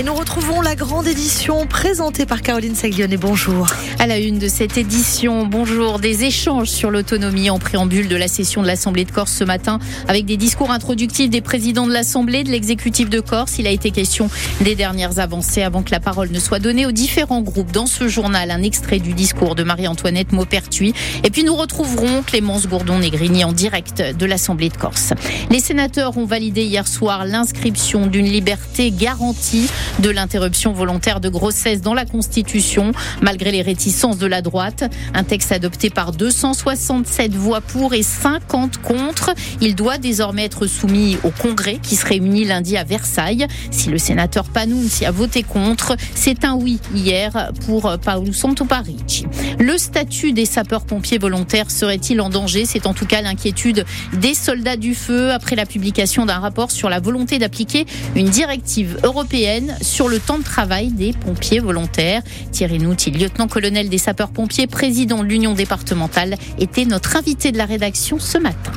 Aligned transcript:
et 0.00 0.02
nous 0.02 0.14
retrouvons 0.14 0.62
la 0.62 0.76
grande 0.76 1.06
édition 1.06 1.66
présentée 1.66 2.24
par 2.24 2.40
Caroline 2.40 2.74
Saglione. 2.74 3.14
Bonjour. 3.16 3.66
À 3.98 4.06
la 4.06 4.18
une 4.18 4.38
de 4.38 4.48
cette 4.48 4.78
édition, 4.78 5.44
bonjour. 5.44 5.98
Des 5.98 6.24
échanges 6.24 6.70
sur 6.70 6.90
l'autonomie 6.90 7.50
en 7.50 7.58
préambule 7.58 8.08
de 8.08 8.16
la 8.16 8.26
session 8.26 8.62
de 8.62 8.66
l'Assemblée 8.66 9.04
de 9.04 9.10
Corse 9.10 9.30
ce 9.30 9.44
matin 9.44 9.78
avec 10.08 10.24
des 10.24 10.38
discours 10.38 10.70
introductifs 10.70 11.28
des 11.28 11.42
présidents 11.42 11.86
de 11.86 11.92
l'Assemblée, 11.92 12.44
de 12.44 12.50
l'exécutif 12.50 13.10
de 13.10 13.20
Corse. 13.20 13.58
Il 13.58 13.66
a 13.66 13.70
été 13.70 13.90
question 13.90 14.30
des 14.62 14.74
dernières 14.74 15.18
avancées 15.18 15.62
avant 15.62 15.82
que 15.82 15.90
la 15.90 16.00
parole 16.00 16.30
ne 16.30 16.40
soit 16.40 16.60
donnée 16.60 16.86
aux 16.86 16.92
différents 16.92 17.42
groupes. 17.42 17.70
Dans 17.70 17.84
ce 17.84 18.08
journal, 18.08 18.50
un 18.50 18.62
extrait 18.62 19.00
du 19.00 19.12
discours 19.12 19.54
de 19.54 19.64
Marie-Antoinette 19.64 20.32
Maupertuis. 20.32 20.94
Et 21.24 21.30
puis 21.30 21.44
nous 21.44 21.54
retrouverons 21.54 22.22
Clémence 22.22 22.66
Gourdon-Négrini 22.68 23.44
en 23.44 23.52
direct 23.52 24.02
de 24.16 24.24
l'Assemblée 24.24 24.70
de 24.70 24.78
Corse. 24.78 25.12
Les 25.50 25.60
sénateurs 25.60 26.16
ont 26.16 26.24
validé 26.24 26.64
hier 26.64 26.88
soir 26.88 27.26
l'inscription 27.26 28.06
d'une 28.06 28.30
liberté 28.30 28.92
garantie 28.92 29.68
de 29.98 30.10
l'interruption 30.10 30.72
volontaire 30.72 31.20
de 31.20 31.28
grossesse 31.28 31.82
dans 31.82 31.94
la 31.94 32.04
Constitution, 32.04 32.92
malgré 33.20 33.50
les 33.50 33.62
réticences 33.62 34.18
de 34.18 34.26
la 34.26 34.42
droite. 34.42 34.84
Un 35.14 35.24
texte 35.24 35.52
adopté 35.52 35.90
par 35.90 36.12
267 36.12 37.34
voix 37.34 37.60
pour 37.60 37.94
et 37.94 38.02
50 38.02 38.78
contre. 38.78 39.34
Il 39.60 39.74
doit 39.74 39.98
désormais 39.98 40.44
être 40.44 40.66
soumis 40.66 41.18
au 41.24 41.30
Congrès 41.30 41.78
qui 41.82 41.96
se 41.96 42.06
réunit 42.06 42.44
lundi 42.44 42.76
à 42.76 42.84
Versailles. 42.84 43.46
Si 43.70 43.90
le 43.90 43.98
sénateur 43.98 44.48
Panounzi 44.48 45.04
a 45.04 45.10
voté 45.10 45.42
contre, 45.42 45.96
c'est 46.14 46.44
un 46.44 46.54
oui 46.54 46.78
hier 46.94 47.52
pour 47.66 47.98
Paolo 47.98 48.32
Santoparici. 48.32 49.26
Le 49.58 49.76
statut 49.76 50.32
des 50.32 50.46
sapeurs-pompiers 50.46 51.18
volontaires 51.18 51.70
serait-il 51.70 52.20
en 52.20 52.30
danger? 52.30 52.64
C'est 52.64 52.86
en 52.86 52.94
tout 52.94 53.06
cas 53.06 53.22
l'inquiétude 53.22 53.84
des 54.12 54.34
soldats 54.34 54.76
du 54.76 54.94
feu 54.94 55.32
après 55.32 55.56
la 55.56 55.66
publication 55.66 56.26
d'un 56.26 56.38
rapport 56.38 56.70
sur 56.70 56.88
la 56.88 57.00
volonté 57.00 57.38
d'appliquer 57.38 57.86
une 58.14 58.28
directive 58.28 58.98
européenne 59.02 59.76
sur 59.80 60.08
le 60.08 60.18
temps 60.18 60.38
de 60.38 60.44
travail 60.44 60.88
des 60.88 61.12
pompiers 61.12 61.60
volontaires. 61.60 62.22
Thierry 62.52 62.78
Noutil, 62.78 63.10
lieutenant-colonel 63.10 63.88
des 63.88 63.98
sapeurs-pompiers, 63.98 64.66
président 64.66 65.22
de 65.22 65.28
l'Union 65.28 65.54
départementale, 65.54 66.36
était 66.58 66.84
notre 66.84 67.16
invité 67.16 67.52
de 67.52 67.58
la 67.58 67.66
rédaction 67.66 68.18
ce 68.18 68.38
matin. 68.38 68.72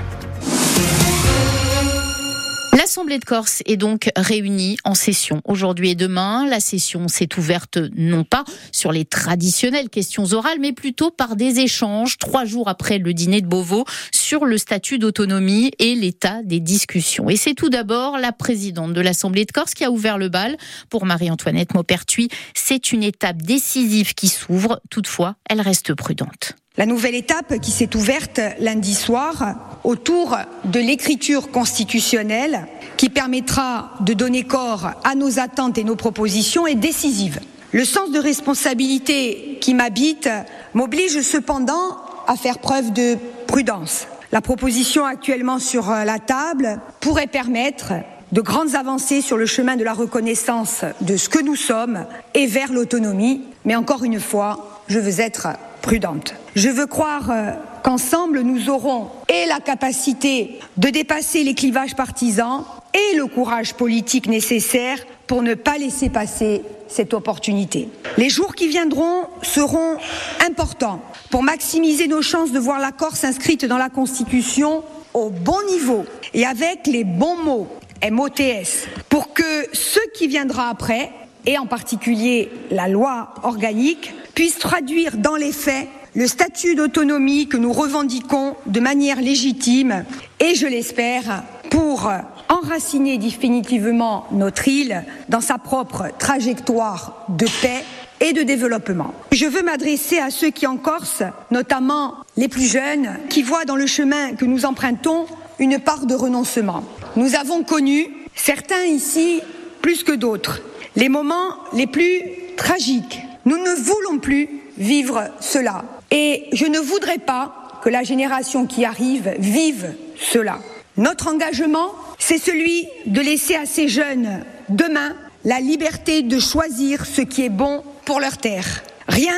L'Assemblée 2.84 3.20
de 3.20 3.24
Corse 3.24 3.62
est 3.66 3.78
donc 3.78 4.10
réunie 4.16 4.78
en 4.84 4.96
session 4.96 5.42
aujourd'hui 5.46 5.92
et 5.92 5.96
demain. 5.96 6.48
La 6.48 6.60
session 6.60 7.08
s'est 7.08 7.30
ouverte 7.38 7.78
non 7.96 8.24
pas 8.24 8.44
sur 8.72 8.92
les 8.92 9.06
traditionnelles 9.06 9.90
questions 9.90 10.26
orales, 10.34 10.58
mais 10.60 10.74
plutôt 10.74 11.12
par 11.12 11.36
des 11.36 11.60
échanges 11.60 12.18
trois 12.18 12.46
jours 12.46 12.68
après 12.68 12.98
le 12.98 13.14
dîner 13.14 13.42
de 13.42 13.48
Beauvau 13.48 13.86
sur 14.34 14.46
le 14.46 14.58
statut 14.58 14.98
d'autonomie 14.98 15.70
et 15.78 15.94
l'état 15.94 16.42
des 16.42 16.60
discussions. 16.60 17.30
Et 17.30 17.36
c'est 17.36 17.54
tout 17.54 17.70
d'abord 17.70 18.18
la 18.18 18.32
présidente 18.32 18.92
de 18.92 19.00
l'Assemblée 19.00 19.46
de 19.46 19.52
Corse 19.52 19.76
qui 19.76 19.84
a 19.84 19.92
ouvert 19.92 20.18
le 20.18 20.28
bal 20.28 20.58
pour 20.90 21.06
Marie-Antoinette 21.06 21.76
Maupertuis. 21.76 22.30
C'est 22.56 22.92
une 22.92 23.04
étape 23.04 23.44
décisive 23.44 24.16
qui 24.16 24.30
s'ouvre. 24.30 24.82
Toutefois, 24.90 25.36
elle 25.48 25.62
reste 25.62 25.94
prudente. 25.94 26.54
La 26.78 26.88
nouvelle 26.88 27.14
étape 27.14 27.60
qui 27.60 27.70
s'est 27.70 27.96
ouverte 27.96 28.42
lundi 28.60 28.96
soir 28.96 29.80
autour 29.84 30.36
de 30.66 30.80
l'écriture 30.80 31.52
constitutionnelle 31.52 32.66
qui 32.98 33.10
permettra 33.10 33.94
de 34.00 34.14
donner 34.14 34.46
corps 34.46 34.94
à 35.04 35.14
nos 35.14 35.38
attentes 35.38 35.78
et 35.78 35.84
nos 35.84 35.96
propositions 35.96 36.66
est 36.66 36.74
décisive. 36.74 37.40
Le 37.72 37.86
sens 37.86 38.10
de 38.10 38.18
responsabilité 38.18 39.60
qui 39.62 39.76
m'habite 39.76 40.28
m'oblige 40.74 41.22
cependant 41.22 41.98
à 42.26 42.36
faire 42.36 42.58
preuve 42.58 42.94
de 42.94 43.16
prudence. 43.46 44.08
La 44.34 44.42
proposition 44.42 45.06
actuellement 45.06 45.60
sur 45.60 45.92
la 45.92 46.18
table 46.18 46.80
pourrait 47.02 47.28
permettre 47.28 47.94
de 48.32 48.42
grandes 48.42 48.74
avancées 48.74 49.22
sur 49.22 49.38
le 49.38 49.46
chemin 49.46 49.76
de 49.76 49.84
la 49.84 49.94
reconnaissance 49.94 50.84
de 51.02 51.18
ce 51.18 51.30
que 51.30 51.40
nous 51.40 51.56
sommes 51.56 52.08
et 52.34 52.48
vers 52.48 52.74
l'autonomie. 52.74 53.44
Mais 53.64 53.76
encore 53.76 54.04
une 54.04 54.20
fois, 54.20 54.82
je 54.88 54.98
veux 54.98 55.20
être 55.20 55.50
prudente. 55.84 56.34
Je 56.56 56.70
veux 56.70 56.88
croire 56.88 57.30
euh, 57.30 57.52
qu'ensemble, 57.84 58.42
nous 58.42 58.72
aurons 58.72 59.12
et 59.30 59.46
la 59.46 59.60
capacité 59.60 60.60
de 60.78 60.90
dépasser 60.90 61.44
les 61.44 61.54
clivages 61.54 61.96
partisans 61.96 62.66
et 62.96 63.16
le 63.16 63.28
courage 63.28 63.76
politique 63.76 64.26
nécessaire 64.26 64.98
pour 65.28 65.42
ne 65.42 65.54
pas 65.54 65.78
laisser 65.78 66.10
passer 66.10 66.62
cette 66.88 67.14
opportunité. 67.14 67.90
Les 68.18 68.30
jours 68.30 68.56
qui 68.56 68.68
viendront 68.68 69.28
seront 69.42 69.98
importants 70.46 71.02
pour 71.32 71.44
maximiser 71.44 72.08
nos 72.08 72.22
chances 72.22 72.52
de 72.52 72.60
voir 72.60 72.80
la 72.80 72.92
Corse 72.92 73.26
dans 73.68 73.78
la 73.78 73.90
Constitution 73.90 74.84
au 75.14 75.30
bon 75.30 75.58
niveau 75.72 76.06
et 76.34 76.46
avec 76.46 76.88
les 76.88 77.04
bons 77.04 77.38
mots, 77.38 77.68
MOTS, 78.10 78.88
pour 79.10 79.34
que 79.34 79.44
ce 79.74 80.00
qui 80.14 80.28
viendra 80.28 80.70
après, 80.70 81.12
et 81.46 81.58
en 81.58 81.66
particulier 81.66 82.52
la 82.72 82.88
loi 82.88 83.34
organique, 83.44 84.14
puisse 84.36 84.60
traduire 84.60 85.18
dans 85.18 85.36
les 85.36 85.52
faits 85.52 85.88
le 86.16 86.28
statut 86.28 86.76
d'autonomie 86.76 87.48
que 87.48 87.58
nous 87.58 87.74
revendiquons 87.74 88.56
de 88.66 88.80
manière 88.80 89.20
légitime 89.20 90.06
et, 90.40 90.56
je 90.56 90.68
l'espère, 90.68 91.44
pour 91.70 92.12
enraciner 92.50 93.18
définitivement 93.18 94.28
notre 94.32 94.68
île 94.68 95.04
dans 95.30 95.42
sa 95.42 95.58
propre 95.58 96.06
trajectoire 96.18 97.26
de 97.30 97.46
paix 97.62 97.84
et 98.20 98.34
de 98.34 98.44
développement. 98.44 99.14
Je 99.32 99.46
veux 99.46 99.64
m'adresser 99.64 100.20
à 100.20 100.30
ceux 100.30 100.50
qui 100.50 100.68
en 100.68 100.78
Corse, 100.78 101.24
notamment 101.52 102.16
les 102.38 102.48
plus 102.48 102.72
jeunes, 102.72 103.18
qui 103.30 103.44
voient 103.44 103.66
dans 103.66 103.76
le 103.76 103.88
chemin 103.88 104.34
que 104.34 104.46
nous 104.46 104.66
empruntons 104.66 105.26
une 105.60 105.80
part 105.80 106.06
de 106.06 106.16
renoncement. 106.16 106.84
Nous 107.16 107.36
avons 107.36 107.64
connu, 107.64 108.08
certains 108.36 108.86
ici 108.86 109.42
plus 109.82 110.04
que 110.04 110.14
d'autres, 110.14 110.62
les 110.96 111.10
moments 111.10 111.50
les 111.74 111.88
plus 111.88 112.22
tragiques 112.56 113.20
nous 113.46 113.58
ne 113.58 113.74
voulons 113.76 114.20
plus 114.20 114.50
vivre 114.78 115.30
cela. 115.40 115.84
Et 116.12 116.46
je 116.54 116.66
ne 116.66 116.80
voudrais 116.80 117.18
pas 117.18 117.80
que 117.84 117.90
la 117.90 118.04
génération 118.04 118.66
qui 118.66 118.86
arrive 118.86 119.34
vive 119.40 119.94
cela. 120.18 120.60
Notre 120.98 121.28
engagement, 121.28 121.92
c'est 122.20 122.38
celui 122.38 122.88
de 123.08 123.20
laisser 123.20 123.56
à 123.56 123.66
ces 123.66 123.88
jeunes, 123.88 124.44
demain, 124.70 125.16
la 125.44 125.60
liberté 125.60 126.22
de 126.22 126.40
choisir 126.40 127.06
ce 127.06 127.22
qui 127.22 127.44
est 127.44 127.50
bon 127.50 127.84
pour 128.06 128.20
leur 128.20 128.38
terre. 128.38 128.84
Rien 129.08 129.36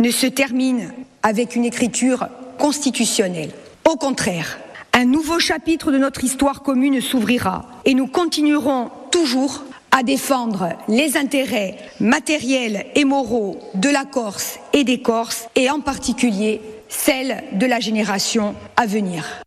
ne 0.00 0.10
se 0.10 0.26
termine 0.26 0.92
avec 1.22 1.56
une 1.56 1.64
écriture 1.64 2.28
constitutionnelle. 2.58 3.50
Au 3.88 3.96
contraire, 3.96 4.58
un 4.92 5.06
nouveau 5.06 5.38
chapitre 5.38 5.90
de 5.92 5.98
notre 5.98 6.24
histoire 6.24 6.62
commune 6.62 7.00
s'ouvrira 7.00 7.66
et 7.84 7.94
nous 7.94 8.06
continuerons 8.06 8.90
toujours 9.10 9.64
à 9.90 10.02
défendre 10.02 10.70
les 10.88 11.16
intérêts 11.16 11.76
matériels 12.00 12.84
et 12.94 13.04
moraux 13.04 13.58
de 13.74 13.88
la 13.88 14.04
Corse 14.04 14.58
et 14.74 14.84
des 14.84 15.00
Corses, 15.00 15.48
et 15.56 15.70
en 15.70 15.80
particulier 15.80 16.60
celle 16.88 17.42
de 17.52 17.66
la 17.66 17.80
génération 17.80 18.54
à 18.76 18.86
venir. 18.86 19.42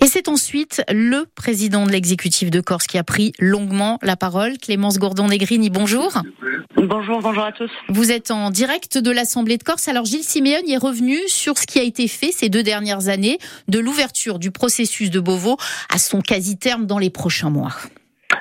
Et 0.00 0.06
c'est 0.06 0.28
ensuite 0.28 0.82
le 0.90 1.26
président 1.34 1.86
de 1.86 1.92
l'exécutif 1.92 2.50
de 2.50 2.60
Corse 2.60 2.86
qui 2.86 2.98
a 2.98 3.04
pris 3.04 3.32
longuement 3.38 3.98
la 4.02 4.16
parole. 4.16 4.58
Clémence 4.58 4.98
Gordon-Negrini, 4.98 5.70
bonjour. 5.70 6.22
Bonjour, 6.76 7.20
bonjour 7.20 7.44
à 7.44 7.52
tous. 7.52 7.70
Vous 7.88 8.10
êtes 8.10 8.30
en 8.30 8.50
direct 8.50 8.98
de 8.98 9.10
l'Assemblée 9.10 9.56
de 9.56 9.62
Corse. 9.62 9.88
Alors 9.88 10.04
Gilles 10.04 10.24
Siméon 10.24 10.60
est 10.68 10.76
revenu 10.76 11.18
sur 11.28 11.56
ce 11.56 11.66
qui 11.66 11.78
a 11.78 11.82
été 11.82 12.08
fait 12.08 12.32
ces 12.32 12.48
deux 12.48 12.62
dernières 12.62 13.08
années 13.08 13.38
de 13.68 13.78
l'ouverture 13.78 14.38
du 14.38 14.50
processus 14.50 15.10
de 15.10 15.20
Beauvau 15.20 15.56
à 15.88 15.98
son 15.98 16.20
quasi-terme 16.20 16.86
dans 16.86 16.98
les 16.98 17.10
prochains 17.10 17.50
mois. 17.50 17.72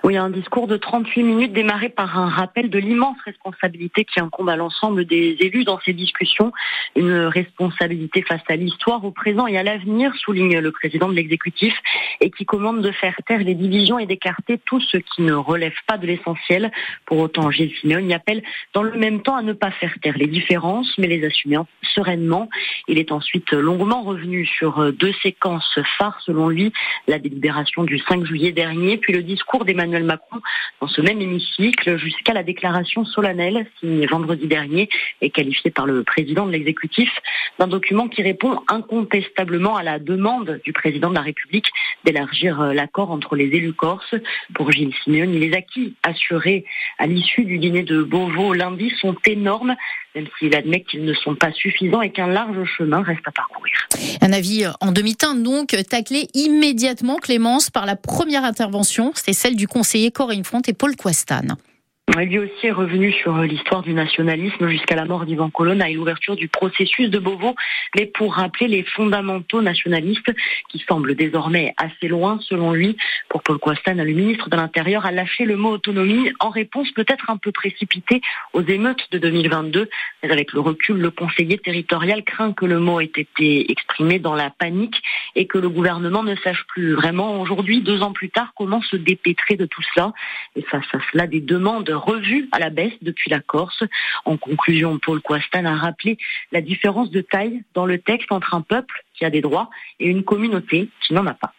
Oui, 0.03 0.17
un 0.17 0.29
discours 0.29 0.67
de 0.67 0.75
38 0.75 1.23
minutes 1.23 1.53
démarré 1.53 1.89
par 1.89 2.17
un 2.17 2.27
rappel 2.27 2.69
de 2.69 2.79
l'immense 2.79 3.17
responsabilité 3.23 4.05
qui 4.05 4.19
incombe 4.19 4.49
à 4.49 4.55
l'ensemble 4.55 5.05
des 5.05 5.37
élus 5.39 5.63
dans 5.63 5.79
ces 5.81 5.93
discussions. 5.93 6.51
Une 6.95 7.13
responsabilité 7.13 8.21
face 8.21 8.41
à 8.49 8.55
l'histoire, 8.55 9.05
au 9.05 9.11
présent 9.11 9.45
et 9.47 9.57
à 9.57 9.63
l'avenir, 9.63 10.13
souligne 10.15 10.59
le 10.59 10.71
président 10.71 11.07
de 11.07 11.13
l'exécutif, 11.13 11.73
et 12.21 12.31
qui 12.31 12.45
commande 12.45 12.81
de 12.81 12.91
faire 12.91 13.15
taire 13.27 13.39
les 13.39 13.55
divisions 13.55 13.99
et 13.99 14.05
d'écarter 14.05 14.57
tout 14.65 14.81
ce 14.81 14.97
qui 14.97 15.21
ne 15.21 15.33
relève 15.33 15.75
pas 15.87 15.97
de 15.97 16.07
l'essentiel. 16.07 16.71
Pour 17.05 17.19
autant, 17.19 17.51
Gilles 17.51 17.73
Simeone 17.79 18.09
y 18.09 18.13
appelle 18.13 18.43
dans 18.73 18.83
le 18.83 18.97
même 18.97 19.21
temps 19.21 19.35
à 19.35 19.41
ne 19.41 19.53
pas 19.53 19.71
faire 19.71 19.93
taire 20.01 20.17
les 20.17 20.27
différences, 20.27 20.91
mais 20.97 21.07
les 21.07 21.25
assumer 21.25 21.57
sereinement. 21.93 22.49
Il 22.87 22.97
est 22.97 23.11
ensuite 23.11 23.51
longuement 23.51 24.01
revenu 24.01 24.45
sur 24.45 24.91
deux 24.93 25.13
séquences 25.21 25.79
phares, 25.97 26.19
selon 26.25 26.49
lui, 26.49 26.73
la 27.07 27.19
délibération 27.19 27.83
du 27.83 27.99
5 27.99 28.25
juillet 28.25 28.51
dernier, 28.51 28.97
puis 28.97 29.13
le 29.13 29.21
discours 29.21 29.65
d'Emmanuel 29.65 29.82
Emmanuel 29.83 30.03
Macron 30.03 30.39
dans 30.81 30.87
ce 30.87 31.01
même 31.01 31.21
hémicycle 31.21 31.97
jusqu'à 31.97 32.33
la 32.33 32.43
déclaration 32.43 33.05
solennelle 33.05 33.67
signée 33.79 34.05
vendredi 34.05 34.47
dernier 34.47 34.89
et 35.21 35.29
qualifiée 35.29 35.71
par 35.71 35.85
le 35.85 36.03
président 36.03 36.45
de 36.45 36.51
l'exécutif 36.51 37.09
d'un 37.59 37.67
document 37.67 38.07
qui 38.07 38.21
répond 38.21 38.61
incontestablement 38.67 39.75
à 39.75 39.83
la 39.83 39.99
demande 39.99 40.61
du 40.63 40.73
président 40.73 41.09
de 41.09 41.15
la 41.15 41.21
République 41.21 41.67
d'élargir 42.05 42.61
euh, 42.61 42.73
l'accord 42.73 43.11
entre 43.11 43.35
les 43.35 43.45
élus 43.45 43.73
corses. 43.73 44.15
Pour 44.55 44.71
Gilles 44.71 44.93
Simeone, 45.03 45.31
les 45.31 45.53
acquis 45.53 45.95
assurés 46.03 46.65
à 46.97 47.07
l'issue 47.07 47.45
du 47.45 47.59
dîner 47.59 47.83
de 47.83 48.03
Beauvau 48.03 48.53
lundi 48.53 48.91
sont 48.99 49.15
énormes, 49.25 49.75
même 50.15 50.27
s'il 50.37 50.55
admet 50.55 50.81
qu'ils 50.81 51.05
ne 51.05 51.13
sont 51.13 51.35
pas 51.35 51.51
suffisants 51.51 52.01
et 52.01 52.11
qu'un 52.11 52.27
large 52.27 52.63
chemin 52.77 53.01
reste 53.01 53.27
à 53.27 53.31
parcourir. 53.31 53.73
Un 54.21 54.31
avis 54.31 54.65
en 54.81 54.91
demi-teinte 54.91 55.43
donc, 55.43 55.75
taclé 55.89 56.27
immédiatement 56.33 57.17
Clémence 57.17 57.69
par 57.69 57.85
la 57.85 57.95
première 57.95 58.43
intervention, 58.43 59.11
c'est 59.15 59.33
celle 59.33 59.55
du 59.55 59.67
conseiller 59.73 60.11
Corinne 60.11 60.43
Front 60.43 60.61
et 60.67 60.73
Paul 60.73 60.95
Quastan. 60.95 61.57
Lui 62.09 62.37
aussi 62.37 62.67
est 62.67 62.71
revenu 62.71 63.13
sur 63.13 63.37
euh, 63.37 63.45
l'histoire 63.45 63.81
du 63.81 63.93
nationalisme 63.93 64.67
jusqu'à 64.67 64.95
la 64.95 65.05
mort 65.05 65.25
d'Ivan 65.25 65.49
Colonna 65.49 65.89
et 65.89 65.93
l'ouverture 65.93 66.35
du 66.35 66.49
processus 66.49 67.09
de 67.09 67.17
Beauvau, 67.17 67.55
mais 67.95 68.05
pour 68.05 68.35
rappeler 68.35 68.67
les 68.67 68.83
fondamentaux 68.83 69.61
nationalistes 69.61 70.31
qui 70.67 70.83
semblent 70.87 71.15
désormais 71.15 71.73
assez 71.77 72.09
loin 72.09 72.39
selon 72.41 72.73
lui. 72.73 72.97
Pour 73.29 73.41
Paul 73.41 73.57
Coistan, 73.57 73.95
le 73.95 74.03
ministre 74.03 74.49
de 74.49 74.57
l'Intérieur 74.57 75.05
a 75.05 75.11
lâché 75.11 75.45
le 75.45 75.55
mot 75.55 75.69
autonomie 75.69 76.29
en 76.41 76.49
réponse 76.49 76.91
peut-être 76.91 77.29
un 77.29 77.37
peu 77.37 77.53
précipitée 77.53 78.21
aux 78.51 78.63
émeutes 78.63 79.07
de 79.11 79.17
2022. 79.17 79.89
Mais 80.23 80.31
avec 80.31 80.51
le 80.51 80.59
recul, 80.59 80.97
le 80.97 81.09
conseiller 81.09 81.57
territorial 81.57 82.23
craint 82.25 82.51
que 82.51 82.65
le 82.65 82.79
mot 82.79 82.99
ait 82.99 83.11
été 83.15 83.71
exprimé 83.71 84.19
dans 84.19 84.35
la 84.35 84.49
panique 84.49 85.01
et 85.35 85.47
que 85.47 85.57
le 85.57 85.69
gouvernement 85.69 86.23
ne 86.23 86.35
sache 86.35 86.65
plus 86.67 86.93
vraiment 86.93 87.39
aujourd'hui, 87.39 87.81
deux 87.81 88.01
ans 88.01 88.11
plus 88.11 88.29
tard, 88.29 88.51
comment 88.57 88.81
se 88.81 88.97
dépêtrer 88.97 89.55
de 89.55 89.65
tout 89.65 89.81
cela? 89.93 90.11
Et 90.57 90.63
face 90.63 90.85
à 90.93 90.99
cela, 91.11 91.27
des 91.27 91.41
demandes 91.41 91.92
revue 91.95 92.49
à 92.51 92.59
la 92.59 92.69
baisse 92.69 92.93
depuis 93.01 93.29
la 93.29 93.39
Corse. 93.39 93.83
En 94.25 94.37
conclusion, 94.37 94.99
Paul 94.99 95.21
Coastan 95.21 95.65
a 95.65 95.75
rappelé 95.75 96.17
la 96.51 96.61
différence 96.61 97.09
de 97.11 97.21
taille 97.21 97.63
dans 97.73 97.85
le 97.85 97.99
texte 97.99 98.31
entre 98.31 98.53
un 98.53 98.61
peuple 98.61 99.03
qui 99.13 99.25
a 99.25 99.29
des 99.29 99.41
droits 99.41 99.69
et 99.99 100.07
une 100.07 100.23
communauté 100.23 100.89
qui 101.01 101.13
n'en 101.13 101.25
a 101.25 101.33
pas. 101.33 101.53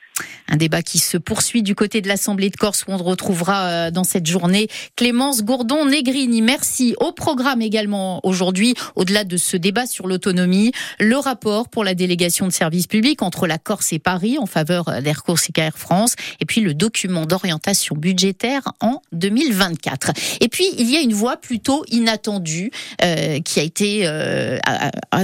Un 0.48 0.56
débat 0.56 0.82
qui 0.82 0.98
se 0.98 1.16
poursuit 1.16 1.62
du 1.62 1.74
côté 1.74 2.00
de 2.00 2.08
l'Assemblée 2.08 2.50
de 2.50 2.56
Corse 2.56 2.84
où 2.86 2.92
on 2.92 2.98
retrouvera 2.98 3.66
euh, 3.66 3.90
dans 3.90 4.04
cette 4.04 4.26
journée 4.26 4.68
Clémence 4.94 5.42
Gourdon-Negrini. 5.42 6.42
Merci. 6.42 6.94
Au 7.00 7.12
programme 7.12 7.62
également 7.62 8.20
aujourd'hui, 8.24 8.74
au-delà 8.94 9.24
de 9.24 9.36
ce 9.36 9.56
débat 9.56 9.86
sur 9.86 10.06
l'autonomie, 10.06 10.72
le 11.00 11.16
rapport 11.16 11.68
pour 11.68 11.82
la 11.82 11.94
délégation 11.94 12.46
de 12.46 12.52
services 12.52 12.86
publics 12.86 13.22
entre 13.22 13.46
la 13.46 13.58
Corse 13.58 13.92
et 13.92 13.98
Paris 13.98 14.38
en 14.38 14.46
faveur 14.46 15.02
d'Air 15.02 15.24
Corsica 15.24 15.62
Air 15.64 15.78
France 15.78 16.14
et 16.40 16.44
puis 16.44 16.60
le 16.60 16.74
document 16.74 17.26
d'orientation 17.26 17.96
budgétaire 17.96 18.62
en 18.80 19.00
2024. 19.12 20.12
Et 20.40 20.48
puis, 20.48 20.66
il 20.78 20.90
y 20.90 20.96
a 20.96 21.00
une 21.00 21.14
voix 21.14 21.36
plutôt 21.36 21.84
inattendue 21.88 22.70
euh, 23.02 23.40
qui 23.40 23.60
a 23.60 23.62
été 23.62 24.02
euh, 24.04 24.58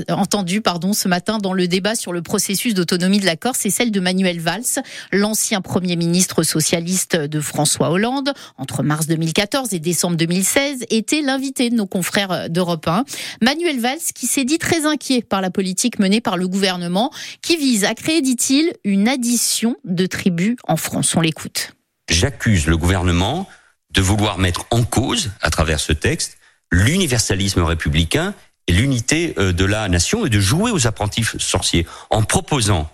entendue 0.08 0.60
pardon, 0.60 0.92
ce 0.92 1.08
matin 1.08 1.38
dans 1.38 1.52
le 1.52 1.69
débat 1.69 1.94
sur 1.94 2.12
le 2.12 2.22
processus 2.22 2.75
d'autonomie 2.75 3.20
de 3.20 3.26
la 3.26 3.37
Corse, 3.37 3.58
c'est 3.60 3.70
celle 3.70 3.90
de 3.90 4.00
Manuel 4.00 4.40
Valls 4.40 4.80
l'ancien 5.12 5.61
Premier 5.61 5.97
ministre 5.97 6.43
socialiste 6.43 7.17
de 7.17 7.41
François 7.41 7.91
Hollande, 7.91 8.32
entre 8.59 8.82
mars 8.82 9.06
2014 9.06 9.73
et 9.73 9.79
décembre 9.79 10.17
2016, 10.17 10.85
était 10.91 11.23
l'invité 11.23 11.71
de 11.71 11.75
nos 11.75 11.87
confrères 11.87 12.49
d'Europe 12.50 12.87
1. 12.87 13.05
Manuel 13.43 13.81
Valls, 13.81 13.99
qui 14.15 14.27
s'est 14.27 14.44
dit 14.44 14.59
très 14.59 14.87
inquiet 14.87 15.23
par 15.23 15.41
la 15.41 15.50
politique 15.50 15.99
menée 15.99 16.21
par 16.21 16.37
le 16.37 16.49
gouvernement, 16.49 17.11
qui 17.43 17.56
vise 17.56 17.85
à 17.85 17.94
créer, 17.94 18.23
dit-il, 18.23 18.73
une 18.85 19.09
addition 19.09 19.77
de 19.85 20.06
tribus 20.06 20.56
en 20.67 20.77
France. 20.77 21.15
On 21.17 21.21
l'écoute. 21.21 21.75
J'accuse 22.09 22.67
le 22.67 22.76
gouvernement 22.76 23.49
de 23.93 24.00
vouloir 24.00 24.38
mettre 24.38 24.67
en 24.71 24.85
cause, 24.85 25.31
à 25.41 25.50
travers 25.50 25.81
ce 25.81 25.93
texte, 25.93 26.38
l'universalisme 26.71 27.62
républicain 27.62 28.35
et 28.67 28.73
l'unité 28.73 29.35
euh, 29.38 29.53
de 29.53 29.65
la 29.65 29.88
nation 29.88 30.26
et 30.26 30.31
de 30.31 30.41
jouer 30.41 30.71
aux 30.71 30.87
apprentis 30.87 31.25
sorciers 31.38 31.87
en 32.11 32.23
proposant 32.23 32.91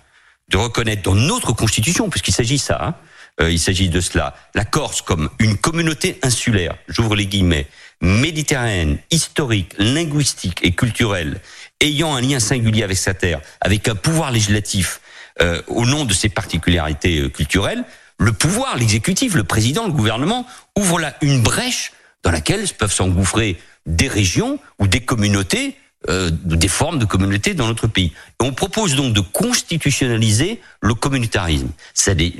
de 0.48 0.56
reconnaître 0.56 1.02
dans 1.02 1.14
notre 1.14 1.52
constitution, 1.52 2.08
puisqu'il 2.08 2.34
s'agit 2.34 2.58
ça, 2.58 2.78
hein, 2.82 2.94
euh, 3.40 3.50
il 3.50 3.58
s'agit 3.58 3.88
de 3.88 4.00
cela, 4.00 4.34
la 4.54 4.64
Corse 4.64 5.02
comme 5.02 5.28
une 5.38 5.58
communauté 5.58 6.18
insulaire, 6.22 6.76
j'ouvre 6.88 7.16
les 7.16 7.26
guillemets, 7.26 7.66
méditerranéenne, 8.00 8.98
historique, 9.10 9.72
linguistique 9.78 10.60
et 10.62 10.72
culturelle, 10.72 11.40
ayant 11.80 12.14
un 12.14 12.20
lien 12.20 12.40
singulier 12.40 12.82
avec 12.82 12.96
sa 12.96 13.14
terre, 13.14 13.40
avec 13.60 13.88
un 13.88 13.94
pouvoir 13.94 14.30
législatif 14.30 15.00
euh, 15.40 15.60
au 15.66 15.84
nom 15.84 16.04
de 16.04 16.14
ses 16.14 16.28
particularités 16.28 17.20
euh, 17.20 17.28
culturelles, 17.28 17.84
le 18.18 18.32
pouvoir, 18.32 18.76
l'exécutif, 18.76 19.34
le 19.34 19.44
président, 19.44 19.86
le 19.86 19.92
gouvernement 19.92 20.46
ouvre 20.76 20.98
là 20.98 21.14
une 21.20 21.42
brèche 21.42 21.92
dans 22.22 22.30
laquelle 22.30 22.66
peuvent 22.78 22.92
s'engouffrer 22.92 23.58
des 23.84 24.08
régions 24.08 24.58
ou 24.78 24.86
des 24.86 25.00
communautés 25.00 25.76
euh, 26.08 26.30
des 26.30 26.68
formes 26.68 26.98
de 26.98 27.04
communauté 27.04 27.54
dans 27.54 27.66
notre 27.66 27.86
pays. 27.86 28.12
on 28.38 28.52
propose 28.52 28.94
donc 28.94 29.12
de 29.12 29.20
constitutionnaliser 29.20 30.60
le 30.80 30.94
communautarisme. 30.94 31.70
Ça 31.94 32.14
n'est 32.14 32.32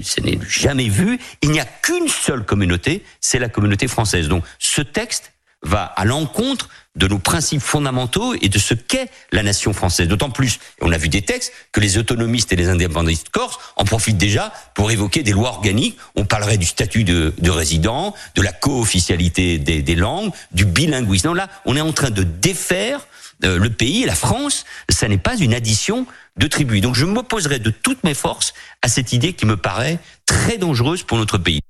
jamais 0.48 0.88
vu. 0.88 1.18
Il 1.42 1.50
n'y 1.50 1.58
a 1.58 1.64
qu'une 1.64 2.06
seule 2.06 2.44
communauté, 2.44 3.02
c'est 3.20 3.38
la 3.38 3.48
communauté 3.48 3.88
française. 3.88 4.28
Donc 4.28 4.44
ce 4.58 4.82
texte 4.82 5.32
va 5.62 5.84
à 5.84 6.04
l'encontre 6.04 6.68
de 6.96 7.08
nos 7.08 7.18
principes 7.18 7.60
fondamentaux 7.60 8.34
et 8.40 8.48
de 8.48 8.58
ce 8.58 8.74
qu'est 8.74 9.10
la 9.32 9.42
nation 9.42 9.72
française. 9.72 10.06
D'autant 10.06 10.30
plus, 10.30 10.60
on 10.80 10.92
a 10.92 10.98
vu 10.98 11.08
des 11.08 11.22
textes, 11.22 11.52
que 11.72 11.80
les 11.80 11.98
autonomistes 11.98 12.52
et 12.52 12.56
les 12.56 12.68
indépendantistes 12.68 13.30
corses 13.30 13.58
en 13.76 13.84
profitent 13.84 14.16
déjà 14.16 14.52
pour 14.74 14.90
évoquer 14.90 15.22
des 15.22 15.32
lois 15.32 15.50
organiques. 15.50 15.98
On 16.14 16.24
parlerait 16.24 16.58
du 16.58 16.66
statut 16.66 17.04
de, 17.04 17.32
résident, 17.50 18.14
de 18.34 18.42
la 18.42 18.52
co-officialité 18.52 19.58
des, 19.58 19.82
des 19.82 19.94
langues, 19.94 20.30
du 20.52 20.64
bilinguisme. 20.64 21.28
Non, 21.28 21.34
là, 21.34 21.48
on 21.64 21.76
est 21.76 21.80
en 21.80 21.92
train 21.92 22.10
de 22.10 22.22
défaire 22.22 23.06
euh, 23.44 23.58
le 23.58 23.70
pays, 23.70 24.04
la 24.04 24.14
France, 24.14 24.64
ça 24.88 25.08
n'est 25.08 25.18
pas 25.18 25.36
une 25.36 25.54
addition 25.54 26.06
de 26.36 26.46
tribus. 26.46 26.80
Donc 26.80 26.94
je 26.94 27.04
m'opposerai 27.04 27.58
de 27.58 27.70
toutes 27.70 28.02
mes 28.04 28.14
forces 28.14 28.54
à 28.82 28.88
cette 28.88 29.12
idée 29.12 29.32
qui 29.32 29.46
me 29.46 29.56
paraît 29.56 29.98
très 30.26 30.58
dangereuse 30.58 31.02
pour 31.02 31.18
notre 31.18 31.38
pays. 31.38 31.60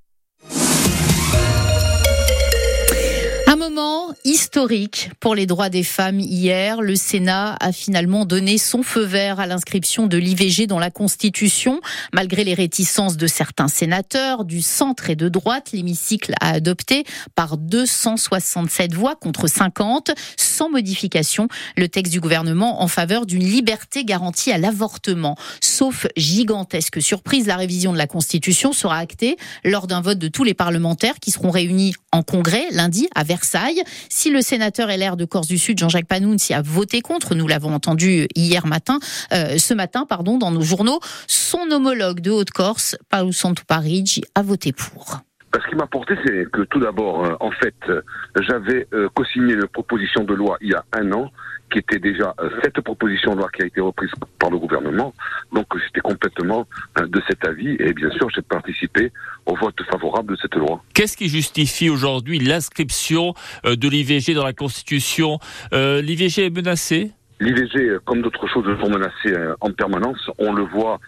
Moment 3.77 4.15
historique 4.25 5.11
pour 5.21 5.35
les 5.35 5.45
droits 5.45 5.69
des 5.69 5.83
femmes 5.83 6.19
hier. 6.19 6.81
Le 6.81 6.97
Sénat 6.97 7.57
a 7.61 7.73
finalement 7.73 8.25
donné 8.25 8.57
son 8.57 8.83
feu 8.83 9.03
vert 9.03 9.39
à 9.39 9.47
l'inscription 9.47 10.07
de 10.07 10.17
l'IVG 10.17 10.67
dans 10.67 10.79
la 10.79 10.91
Constitution. 10.91 11.83
Malgré 12.15 12.43
les 12.43 12.55
réticences 12.55 13.19
de 13.19 13.27
certains 13.27 13.69
sénateurs 13.69 14.47
du 14.47 14.63
centre 14.63 15.11
et 15.11 15.15
de 15.15 15.29
droite, 15.29 15.73
l'hémicycle 15.75 16.33
a 16.41 16.53
adopté 16.53 17.05
par 17.35 17.59
267 17.59 18.95
voix 18.95 19.15
contre 19.15 19.47
50, 19.47 20.13
sans 20.39 20.71
modification, 20.71 21.49
le 21.77 21.89
texte 21.89 22.15
du 22.15 22.21
gouvernement 22.21 22.83
en 22.83 22.89
faveur 22.89 23.27
d'une 23.27 23.45
liberté 23.45 24.07
garantie 24.07 24.53
à 24.53 24.59
l'avortement. 24.59 25.37
Sauf 25.61 26.07
gigantesque 26.17 27.03
surprise, 27.03 27.47
la 27.47 27.57
révision 27.57 27.93
de 27.93 27.99
la 27.99 28.07
Constitution 28.07 28.73
sera 28.73 28.97
actée 28.97 29.37
lors 29.65 29.87
d'un 29.87 30.01
vote 30.01 30.19
de 30.19 30.29
tous 30.29 30.45
les 30.45 30.55
parlementaires 30.55 31.21
qui 31.21 31.31
seront 31.31 31.51
réunis 31.51 31.93
en 32.11 32.23
congrès 32.23 32.65
lundi 32.71 33.09
à 33.15 33.23
Versailles 33.23 33.66
si 34.09 34.31
le 34.31 34.41
sénateur 34.41 34.89
LR 34.89 35.17
de 35.17 35.25
Corse 35.25 35.47
du 35.47 35.59
Sud, 35.59 35.79
Jean-Jacques 35.79 36.07
Panoun, 36.07 36.39
s'y 36.39 36.55
a 36.55 36.63
voté 36.63 37.01
contre, 37.01 37.35
nous 37.35 37.47
l'avons 37.47 37.75
entendu 37.75 38.27
hier 38.35 38.67
matin, 38.67 38.99
euh, 39.33 39.59
ce 39.59 39.75
matin, 39.75 40.07
pardon, 40.09 40.39
dans 40.39 40.51
nos 40.51 40.63
journaux, 40.63 41.01
son 41.27 41.71
homologue 41.71 42.21
de 42.21 42.31
Haute-Corse, 42.31 42.97
Paolo 43.09 43.33
Santoparigi, 43.33 44.23
a 44.35 44.43
voté 44.43 44.73
pour. 44.73 45.21
Ce 45.63 45.69
qui 45.69 45.75
m'a 45.75 45.87
porté, 45.87 46.15
c'est 46.25 46.51
que 46.51 46.63
tout 46.63 46.81
d'abord, 46.81 47.25
euh, 47.25 47.35
en 47.41 47.51
fait, 47.51 47.75
euh, 47.89 48.03
j'avais 48.41 48.87
co-signé 49.15 49.55
une 49.55 49.67
proposition 49.67 50.25
de 50.25 50.35
loi 50.35 50.59
il 50.61 50.71
y 50.71 50.75
a 50.75 50.85
un 50.93 51.13
an 51.13 51.31
qui 51.71 51.79
était 51.79 51.99
déjà 51.99 52.35
euh, 52.41 52.49
cette 52.63 52.81
proposition 52.81 53.33
de 53.33 53.39
loi 53.39 53.49
qui 53.55 53.63
a 53.63 53.67
été 53.67 53.81
reprise 53.81 54.11
par 54.39 54.51
le 54.51 54.59
gouvernement. 54.59 55.13
Donc 55.53 55.67
j'étais 55.85 56.01
complètement 56.01 56.67
euh, 56.99 57.07
de 57.07 57.23
cet 57.29 57.47
avis 57.47 57.77
et 57.79 57.93
bien 57.93 58.11
sûr 58.11 58.29
j'ai 58.35 58.43
participé 58.43 59.13
au 59.47 59.57
vote 59.57 59.77
favorable 59.91 60.35
de 60.35 60.39
cette 60.41 60.55
loi. 60.55 60.83
Qu'est-ce 60.95 61.17
qui 61.17 61.29
justifie 61.29 61.91
aujourd'hui 61.91 62.39
l'inscription 62.39 63.35
euh, 63.65 63.77
de 63.77 63.89
l'IVG 63.89 64.35
dans 64.35 64.45
la 64.45 64.53
Constitution? 64.53 65.39
L'IVG 65.73 66.47
est 66.47 66.51
menacé 66.51 67.13
L'IVG, 67.41 67.99
comme 68.05 68.23
d'autres 68.23 68.47
choses, 68.47 68.65
sont 68.81 68.91
menacées 68.91 69.37
en 69.61 69.71
permanence. 69.71 70.31
On 70.39 70.53
le 70.55 70.63
voit 70.63 70.99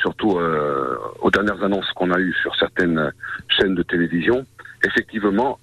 surtout 0.00 0.38
aux 1.20 1.30
dernières 1.30 1.62
annonces 1.62 1.90
qu'on 1.92 2.10
a 2.10 2.18
eues 2.18 2.34
sur 2.40 2.56
certaines 2.56 3.12
chaînes 3.48 3.74
de 3.74 3.82
télévision. 3.82 4.46
Effectivement, 4.86 5.58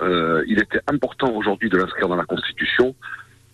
il 0.46 0.62
était 0.62 0.82
important 0.88 1.32
aujourd'hui 1.34 1.70
de 1.70 1.78
l'inscrire 1.78 2.08
dans 2.08 2.16
la 2.16 2.26
Constitution 2.26 2.94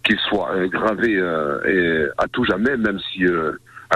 qu'il 0.03 0.19
soit 0.19 0.51
euh, 0.55 0.67
gravé 0.67 1.15
euh, 1.17 2.09
à 2.17 2.27
tout 2.27 2.43
jamais, 2.45 2.75
même 2.77 2.99
si 3.11 3.25
euh, 3.25 3.53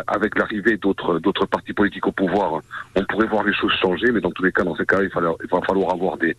avec 0.08 0.38
l'arrivée 0.38 0.78
d'autres 0.78 1.20
d'autres 1.20 1.46
partis 1.46 1.74
politiques 1.74 2.06
au 2.08 2.12
pouvoir, 2.12 2.62
on 2.96 3.04
pourrait 3.06 3.28
voir 3.28 3.44
les 3.44 3.54
choses 3.54 3.72
changer, 3.82 4.12
mais 4.12 4.22
dans 4.22 4.32
tous 4.32 4.44
les 4.44 4.52
cas, 4.52 4.64
dans 4.64 4.76
ces 4.76 4.86
cas, 4.86 5.02
il, 5.02 5.10
il 5.10 5.50
va 5.50 5.62
falloir 5.62 5.94
avoir 5.94 6.18
des, 6.18 6.36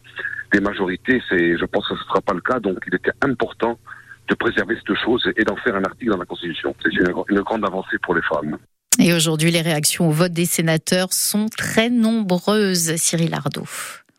des 0.53 0.61
majorités. 0.61 1.23
C'est, 1.29 1.57
je 1.57 1.65
pense 1.65 1.89
que 1.89 1.95
ce 1.95 2.01
ne 2.01 2.07
sera 2.07 2.21
pas 2.21 2.35
le 2.35 2.41
cas, 2.41 2.61
donc 2.61 2.79
il 2.87 2.95
était 2.95 3.13
important 3.23 3.79
de 4.29 4.35
préserver 4.35 4.77
cette 4.77 4.97
chose 5.05 5.23
et 5.37 5.45
d'en 5.45 5.57
faire 5.57 5.77
un 5.77 5.85
article 5.85 6.11
dans 6.11 6.19
la 6.19 6.25
Constitution. 6.25 6.75
C'est 6.83 6.93
une, 6.93 7.41
grande 7.41 7.65
avancée 7.65 7.99
pour 8.03 8.15
les 8.15 8.23
femmes. 8.23 8.57
Et 8.99 9.13
aujourd'hui, 9.13 9.51
les 9.51 9.61
réactions 9.61 10.09
au 10.09 10.11
vote 10.11 10.33
des 10.33 10.47
sénateurs 10.47 11.13
sont 11.13 11.47
très 11.49 11.91
nombreuses, 11.91 12.97
Cyril 12.97 13.35
Ardo. 13.35 13.65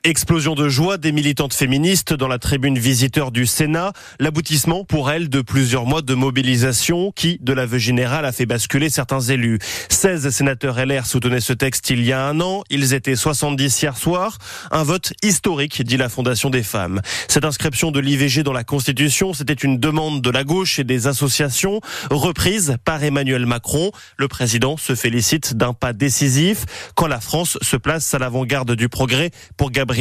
Explosion 0.07 0.55
de 0.55 0.69
joie 0.69 0.97
des 0.97 1.11
militantes 1.11 1.53
féministes 1.53 2.13
dans 2.13 2.29
la 2.29 2.39
tribune 2.39 2.79
visiteur 2.79 3.29
du 3.29 3.45
Sénat. 3.45 3.91
L'aboutissement 4.21 4.85
pour 4.85 5.11
elles 5.11 5.27
de 5.27 5.41
plusieurs 5.41 5.85
mois 5.85 6.01
de 6.01 6.13
mobilisation 6.13 7.11
qui, 7.11 7.39
de 7.41 7.51
l'aveu 7.51 7.77
général, 7.77 8.23
a 8.23 8.31
fait 8.31 8.45
basculer 8.45 8.89
certains 8.89 9.19
élus. 9.19 9.59
16 9.89 10.29
sénateurs 10.29 10.77
LR 10.85 11.05
soutenaient 11.05 11.41
ce 11.41 11.51
texte 11.51 11.89
il 11.89 12.05
y 12.05 12.13
a 12.13 12.25
un 12.25 12.39
an. 12.39 12.63
Ils 12.69 12.93
étaient 12.93 13.17
70 13.17 13.81
hier 13.81 13.97
soir. 13.97 14.37
Un 14.71 14.83
vote 14.83 15.11
historique, 15.23 15.81
dit 15.83 15.97
la 15.97 16.07
Fondation 16.07 16.49
des 16.49 16.63
femmes. 16.63 17.01
Cette 17.27 17.43
inscription 17.43 17.91
de 17.91 17.99
l'IVG 17.99 18.43
dans 18.43 18.53
la 18.53 18.63
Constitution, 18.63 19.33
c'était 19.33 19.55
une 19.55 19.77
demande 19.77 20.21
de 20.21 20.29
la 20.29 20.45
gauche 20.45 20.79
et 20.79 20.85
des 20.85 21.07
associations, 21.07 21.81
reprise 22.11 22.77
par 22.85 23.03
Emmanuel 23.03 23.45
Macron. 23.45 23.91
Le 24.15 24.29
président 24.29 24.77
se 24.77 24.95
félicite 24.95 25.57
d'un 25.57 25.73
pas 25.73 25.91
décisif 25.91 26.63
quand 26.95 27.07
la 27.07 27.19
France 27.19 27.57
se 27.61 27.75
place 27.75 28.13
à 28.13 28.19
l'avant-garde 28.19 28.71
du 28.71 28.87
progrès 28.87 29.31
pour 29.57 29.69
Gabriel 29.69 29.96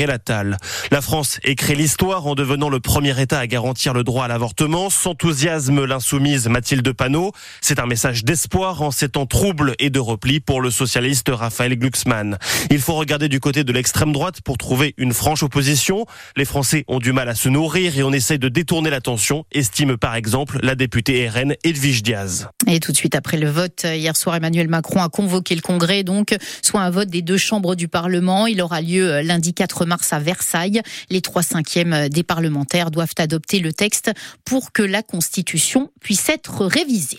la 0.91 1.01
France 1.01 1.39
écrit 1.43 1.75
l'histoire 1.75 2.27
en 2.27 2.35
devenant 2.35 2.69
le 2.69 2.81
premier 2.81 3.19
État 3.19 3.39
à 3.39 3.47
garantir 3.47 3.95
le 3.95 4.05
droit 4.05 4.27
à 4.27 4.29
l'avortement. 4.29 4.91
S'enthousiasme 4.91 5.85
l'insoumise 5.85 6.49
Mathilde 6.49 6.93
Panot. 6.93 7.33
C'est 7.63 7.81
un 7.81 7.87
message 7.87 8.23
d'espoir 8.23 8.83
en 8.83 8.91
ces 8.91 9.09
temps 9.09 9.25
troubles 9.25 9.75
et 9.79 9.89
de 9.89 9.99
repli 9.99 10.41
pour 10.41 10.61
le 10.61 10.71
socialiste 10.71 11.31
Raphaël 11.33 11.79
Glucksmann. 11.79 12.37
Il 12.71 12.81
faut 12.81 12.95
regarder 12.95 13.29
du 13.29 13.41
côté 13.41 13.65
de 13.65 13.73
l'extrême 13.73 14.13
droite 14.13 14.43
pour 14.43 14.59
trouver 14.59 14.95
une 14.99 15.15
franche 15.15 15.43
opposition. 15.43 16.05
Les 16.37 16.45
Français 16.45 16.85
ont 16.89 16.99
du 16.99 17.13
mal 17.13 17.31
à 17.31 17.35
se 17.35 17.49
nourrir 17.49 17.97
et 17.97 18.03
on 18.03 18.13
essaye 18.13 18.39
de 18.39 18.49
détourner 18.49 18.91
l'attention, 18.91 19.47
estime 19.53 19.97
par 19.97 20.15
exemple 20.15 20.59
la 20.63 20.75
députée 20.75 21.27
RN 21.29 21.55
Edwige 21.65 22.03
Diaz. 22.03 22.49
Et 22.67 22.81
tout 22.81 22.93
de 22.93 22.97
suite 22.97 23.15
après 23.15 23.39
le 23.39 23.49
vote, 23.49 23.85
hier 23.85 24.15
soir, 24.15 24.37
Emmanuel 24.37 24.69
Macron 24.69 25.03
a 25.03 25.09
convoqué 25.09 25.55
le 25.55 25.63
Congrès, 25.63 26.03
donc 26.03 26.37
soit 26.63 26.83
un 26.83 26.91
vote 26.91 27.09
des 27.09 27.23
deux 27.23 27.39
chambres 27.39 27.77
du 27.77 27.89
Parlement. 27.89 28.47
Il 28.47 28.61
aura 28.61 28.83
lieu 28.83 29.23
lundi 29.23 29.55
4 29.55 29.86
mars 29.87 30.13
à 30.13 30.19
Versailles. 30.19 30.83
Les 31.11 31.21
trois 31.21 31.43
cinquièmes 31.43 32.09
des 32.09 32.23
parlementaires 32.23 32.91
doivent 32.91 33.15
adopter 33.19 33.61
le 33.61 33.73
texte 33.73 34.11
pour 34.45 34.73
que 34.73 34.83
la 34.83 35.03
Constitution 35.03 35.91
puisse 36.01 36.29
être 36.29 36.65
révisée. 36.67 37.19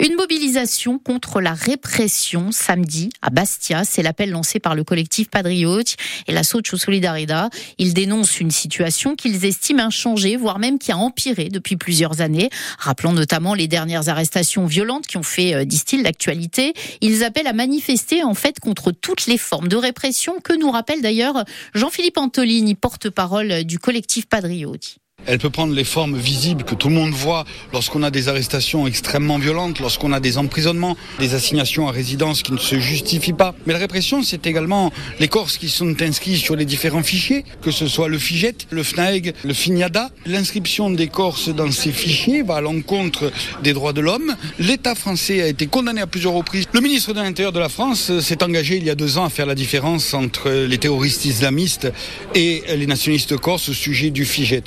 Une 0.00 0.14
mobilisation 0.16 0.98
contre 0.98 1.40
la 1.40 1.54
répression 1.54 2.52
samedi 2.52 3.10
à 3.22 3.30
Bastia. 3.30 3.84
C'est 3.84 4.02
l'appel 4.02 4.30
lancé 4.30 4.60
par 4.60 4.74
le 4.74 4.84
collectif 4.84 5.28
Patriote 5.28 5.96
et 6.26 6.32
la 6.32 6.42
Socio 6.42 6.76
Solidarida. 6.76 7.50
Ils 7.78 7.94
dénoncent 7.94 8.40
une 8.40 8.50
situation 8.50 9.16
qu'ils 9.16 9.44
estiment 9.44 9.84
inchangée, 9.84 10.36
voire 10.36 10.58
même 10.58 10.78
qui 10.78 10.92
a 10.92 10.96
empiré 10.96 11.48
depuis 11.48 11.76
plusieurs 11.76 12.20
années. 12.20 12.50
Rappelons 12.78 13.12
notamment 13.12 13.54
les 13.54 13.68
dernières 13.68 14.08
arrestations 14.08 14.66
violentes 14.66 15.06
qui 15.06 15.16
ont 15.16 15.22
fait, 15.22 15.54
euh, 15.54 15.64
disent-ils, 15.64 16.02
l'actualité. 16.02 16.74
Ils 17.00 17.24
appellent 17.24 17.46
à 17.46 17.52
manifester 17.52 18.22
en 18.22 18.34
fait 18.34 18.60
contre 18.60 18.92
toutes 18.92 19.26
les 19.26 19.38
formes 19.38 19.68
de 19.68 19.76
répression 19.76 20.40
que 20.40 20.52
nous 20.52 20.70
rappelle 20.70 21.02
d'ailleurs 21.02 21.44
Philippe 21.92 22.16
Antolini, 22.16 22.74
porte-parole 22.74 23.64
du 23.64 23.78
collectif 23.78 24.24
Padrioti. 24.26 25.01
Elle 25.26 25.38
peut 25.38 25.50
prendre 25.50 25.72
les 25.72 25.84
formes 25.84 26.16
visibles 26.16 26.64
que 26.64 26.74
tout 26.74 26.88
le 26.88 26.94
monde 26.94 27.12
voit 27.12 27.44
lorsqu'on 27.72 28.02
a 28.02 28.10
des 28.10 28.28
arrestations 28.28 28.86
extrêmement 28.86 29.38
violentes, 29.38 29.78
lorsqu'on 29.78 30.12
a 30.12 30.18
des 30.18 30.36
emprisonnements, 30.36 30.96
des 31.20 31.34
assignations 31.34 31.88
à 31.88 31.92
résidence 31.92 32.42
qui 32.42 32.52
ne 32.52 32.58
se 32.58 32.80
justifient 32.80 33.32
pas. 33.32 33.54
Mais 33.66 33.72
la 33.72 33.78
répression, 33.78 34.22
c'est 34.22 34.46
également 34.46 34.92
les 35.20 35.28
Corses 35.28 35.58
qui 35.58 35.68
sont 35.68 35.94
inscrits 36.02 36.38
sur 36.38 36.56
les 36.56 36.64
différents 36.64 37.02
fichiers, 37.04 37.44
que 37.62 37.70
ce 37.70 37.86
soit 37.86 38.08
le 38.08 38.18
FIGET, 38.18 38.66
le 38.70 38.82
FNAEG, 38.82 39.34
le 39.44 39.54
FINIADA. 39.54 40.10
L'inscription 40.26 40.90
des 40.90 41.06
Corses 41.06 41.48
dans 41.48 41.70
ces 41.70 41.92
fichiers 41.92 42.42
va 42.42 42.56
à 42.56 42.60
l'encontre 42.60 43.30
des 43.62 43.72
droits 43.72 43.92
de 43.92 44.00
l'homme. 44.00 44.34
L'État 44.58 44.94
français 44.94 45.40
a 45.42 45.46
été 45.46 45.66
condamné 45.66 46.00
à 46.00 46.06
plusieurs 46.06 46.32
reprises. 46.32 46.64
Le 46.72 46.80
ministre 46.80 47.12
de 47.12 47.20
l'Intérieur 47.20 47.52
de 47.52 47.60
la 47.60 47.68
France 47.68 48.18
s'est 48.20 48.42
engagé 48.42 48.76
il 48.76 48.84
y 48.84 48.90
a 48.90 48.94
deux 48.96 49.18
ans 49.18 49.24
à 49.24 49.30
faire 49.30 49.46
la 49.46 49.54
différence 49.54 50.14
entre 50.14 50.50
les 50.50 50.78
terroristes 50.78 51.24
islamistes 51.24 51.92
et 52.34 52.62
les 52.76 52.86
nationalistes 52.86 53.36
corses 53.36 53.68
au 53.68 53.72
sujet 53.72 54.10
du 54.10 54.24
FIGET 54.24 54.64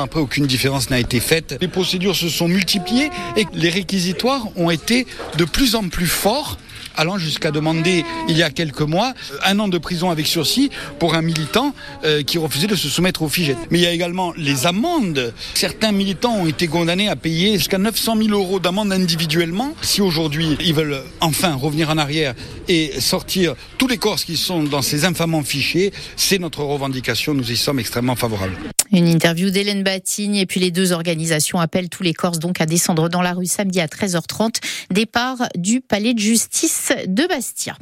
après, 0.00 0.20
aucune 0.20 0.46
différence 0.46 0.90
n'a 0.90 0.98
été 0.98 1.20
faite. 1.20 1.56
Les 1.60 1.68
procédures 1.68 2.16
se 2.16 2.28
sont 2.28 2.48
multipliées 2.48 3.10
et 3.36 3.46
les 3.52 3.68
réquisitoires 3.68 4.46
ont 4.56 4.70
été 4.70 5.06
de 5.36 5.44
plus 5.44 5.74
en 5.74 5.88
plus 5.88 6.06
forts 6.06 6.58
allant 6.96 7.18
jusqu'à 7.18 7.50
demander 7.50 8.04
il 8.28 8.36
y 8.36 8.42
a 8.42 8.50
quelques 8.50 8.82
mois 8.82 9.14
un 9.44 9.58
an 9.58 9.68
de 9.68 9.78
prison 9.78 10.10
avec 10.10 10.26
sursis 10.26 10.70
pour 10.98 11.14
un 11.14 11.22
militant 11.22 11.74
euh, 12.04 12.22
qui 12.22 12.38
refusait 12.38 12.66
de 12.66 12.76
se 12.76 12.88
soumettre 12.88 13.22
au 13.22 13.28
FIGET. 13.28 13.56
Mais 13.70 13.78
il 13.78 13.82
y 13.82 13.86
a 13.86 13.92
également 13.92 14.32
les 14.36 14.66
amendes. 14.66 15.32
Certains 15.54 15.92
militants 15.92 16.34
ont 16.36 16.46
été 16.46 16.68
condamnés 16.68 17.08
à 17.08 17.16
payer 17.16 17.56
jusqu'à 17.56 17.78
900 17.78 18.16
000 18.16 18.28
euros 18.30 18.60
d'amende 18.60 18.92
individuellement. 18.92 19.74
Si 19.82 20.00
aujourd'hui 20.00 20.56
ils 20.60 20.74
veulent 20.74 21.02
enfin 21.20 21.54
revenir 21.54 21.90
en 21.90 21.98
arrière 21.98 22.34
et 22.68 23.00
sortir 23.00 23.54
tous 23.78 23.88
les 23.88 23.98
Corses 23.98 24.24
qui 24.24 24.36
sont 24.36 24.62
dans 24.62 24.82
ces 24.82 25.04
infamants 25.04 25.42
fichiers, 25.42 25.92
c'est 26.16 26.38
notre 26.38 26.62
revendication. 26.62 27.34
Nous 27.34 27.50
y 27.50 27.56
sommes 27.56 27.78
extrêmement 27.78 28.16
favorables. 28.16 28.71
Une 28.92 29.08
interview 29.08 29.48
d'Hélène 29.48 29.82
Batigne 29.82 30.36
et 30.36 30.44
puis 30.44 30.60
les 30.60 30.70
deux 30.70 30.92
organisations 30.92 31.58
appellent 31.58 31.88
tous 31.88 32.02
les 32.02 32.12
Corses 32.12 32.38
donc 32.38 32.60
à 32.60 32.66
descendre 32.66 33.08
dans 33.08 33.22
la 33.22 33.32
rue 33.32 33.46
samedi 33.46 33.80
à 33.80 33.86
13h30, 33.86 34.56
départ 34.90 35.48
du 35.56 35.80
palais 35.80 36.12
de 36.12 36.18
justice 36.18 36.92
de 37.06 37.26
Bastia. 37.26 37.76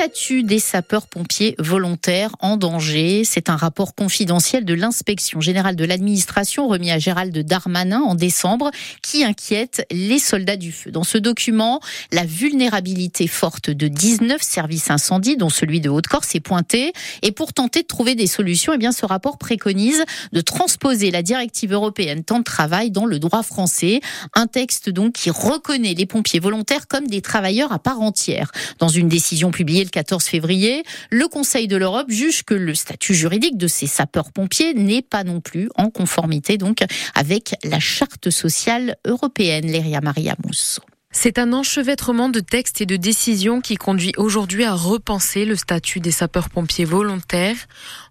Statut 0.00 0.44
des 0.44 0.60
sapeurs-pompiers 0.60 1.54
volontaires 1.58 2.34
en 2.40 2.56
danger. 2.56 3.22
C'est 3.26 3.50
un 3.50 3.56
rapport 3.56 3.94
confidentiel 3.94 4.64
de 4.64 4.72
l'inspection 4.72 5.42
générale 5.42 5.76
de 5.76 5.84
l'administration 5.84 6.68
remis 6.68 6.90
à 6.90 6.98
Gérald 6.98 7.38
Darmanin 7.38 8.00
en 8.00 8.14
décembre 8.14 8.70
qui 9.02 9.24
inquiète 9.24 9.86
les 9.90 10.18
soldats 10.18 10.56
du 10.56 10.72
feu. 10.72 10.90
Dans 10.90 11.02
ce 11.02 11.18
document, 11.18 11.80
la 12.12 12.24
vulnérabilité 12.24 13.26
forte 13.26 13.68
de 13.68 13.88
19 13.88 14.40
services 14.40 14.90
incendies, 14.90 15.36
dont 15.36 15.50
celui 15.50 15.82
de 15.82 15.90
Haute-Corse, 15.90 16.34
est 16.34 16.40
pointée. 16.40 16.94
Et 17.20 17.30
pour 17.30 17.52
tenter 17.52 17.82
de 17.82 17.86
trouver 17.86 18.14
des 18.14 18.26
solutions, 18.26 18.72
eh 18.72 18.78
bien, 18.78 18.92
ce 18.92 19.04
rapport 19.04 19.36
préconise 19.36 20.02
de 20.32 20.40
transposer 20.40 21.10
la 21.10 21.20
directive 21.20 21.74
européenne 21.74 22.24
temps 22.24 22.38
de 22.38 22.44
travail 22.44 22.90
dans 22.90 23.04
le 23.04 23.18
droit 23.18 23.42
français. 23.42 24.00
Un 24.32 24.46
texte 24.46 24.88
donc 24.88 25.12
qui 25.12 25.28
reconnaît 25.28 25.92
les 25.92 26.06
pompiers 26.06 26.40
volontaires 26.40 26.88
comme 26.88 27.06
des 27.06 27.20
travailleurs 27.20 27.72
à 27.72 27.78
part 27.78 28.00
entière. 28.00 28.50
Dans 28.78 28.88
une 28.88 29.10
décision 29.10 29.50
publiée 29.50 29.89
14 29.90 30.24
février, 30.24 30.82
le 31.10 31.28
Conseil 31.28 31.68
de 31.68 31.76
l'Europe 31.76 32.10
juge 32.10 32.42
que 32.42 32.54
le 32.54 32.74
statut 32.74 33.14
juridique 33.14 33.56
de 33.56 33.66
ces 33.66 33.86
sapeurs-pompiers 33.86 34.74
n'est 34.74 35.02
pas 35.02 35.24
non 35.24 35.40
plus 35.40 35.68
en 35.76 35.90
conformité 35.90 36.58
donc 36.58 36.78
avec 37.14 37.54
la 37.64 37.80
charte 37.80 38.30
sociale 38.30 38.96
européenne, 39.06 39.66
Léria 39.66 40.00
Maria 40.00 40.34
Mousso. 40.44 40.82
C'est 41.12 41.40
un 41.40 41.52
enchevêtrement 41.52 42.28
de 42.28 42.38
textes 42.38 42.80
et 42.80 42.86
de 42.86 42.94
décisions 42.94 43.60
qui 43.60 43.74
conduit 43.74 44.12
aujourd'hui 44.16 44.62
à 44.62 44.74
repenser 44.74 45.44
le 45.44 45.56
statut 45.56 45.98
des 45.98 46.12
sapeurs-pompiers 46.12 46.84
volontaires. 46.84 47.56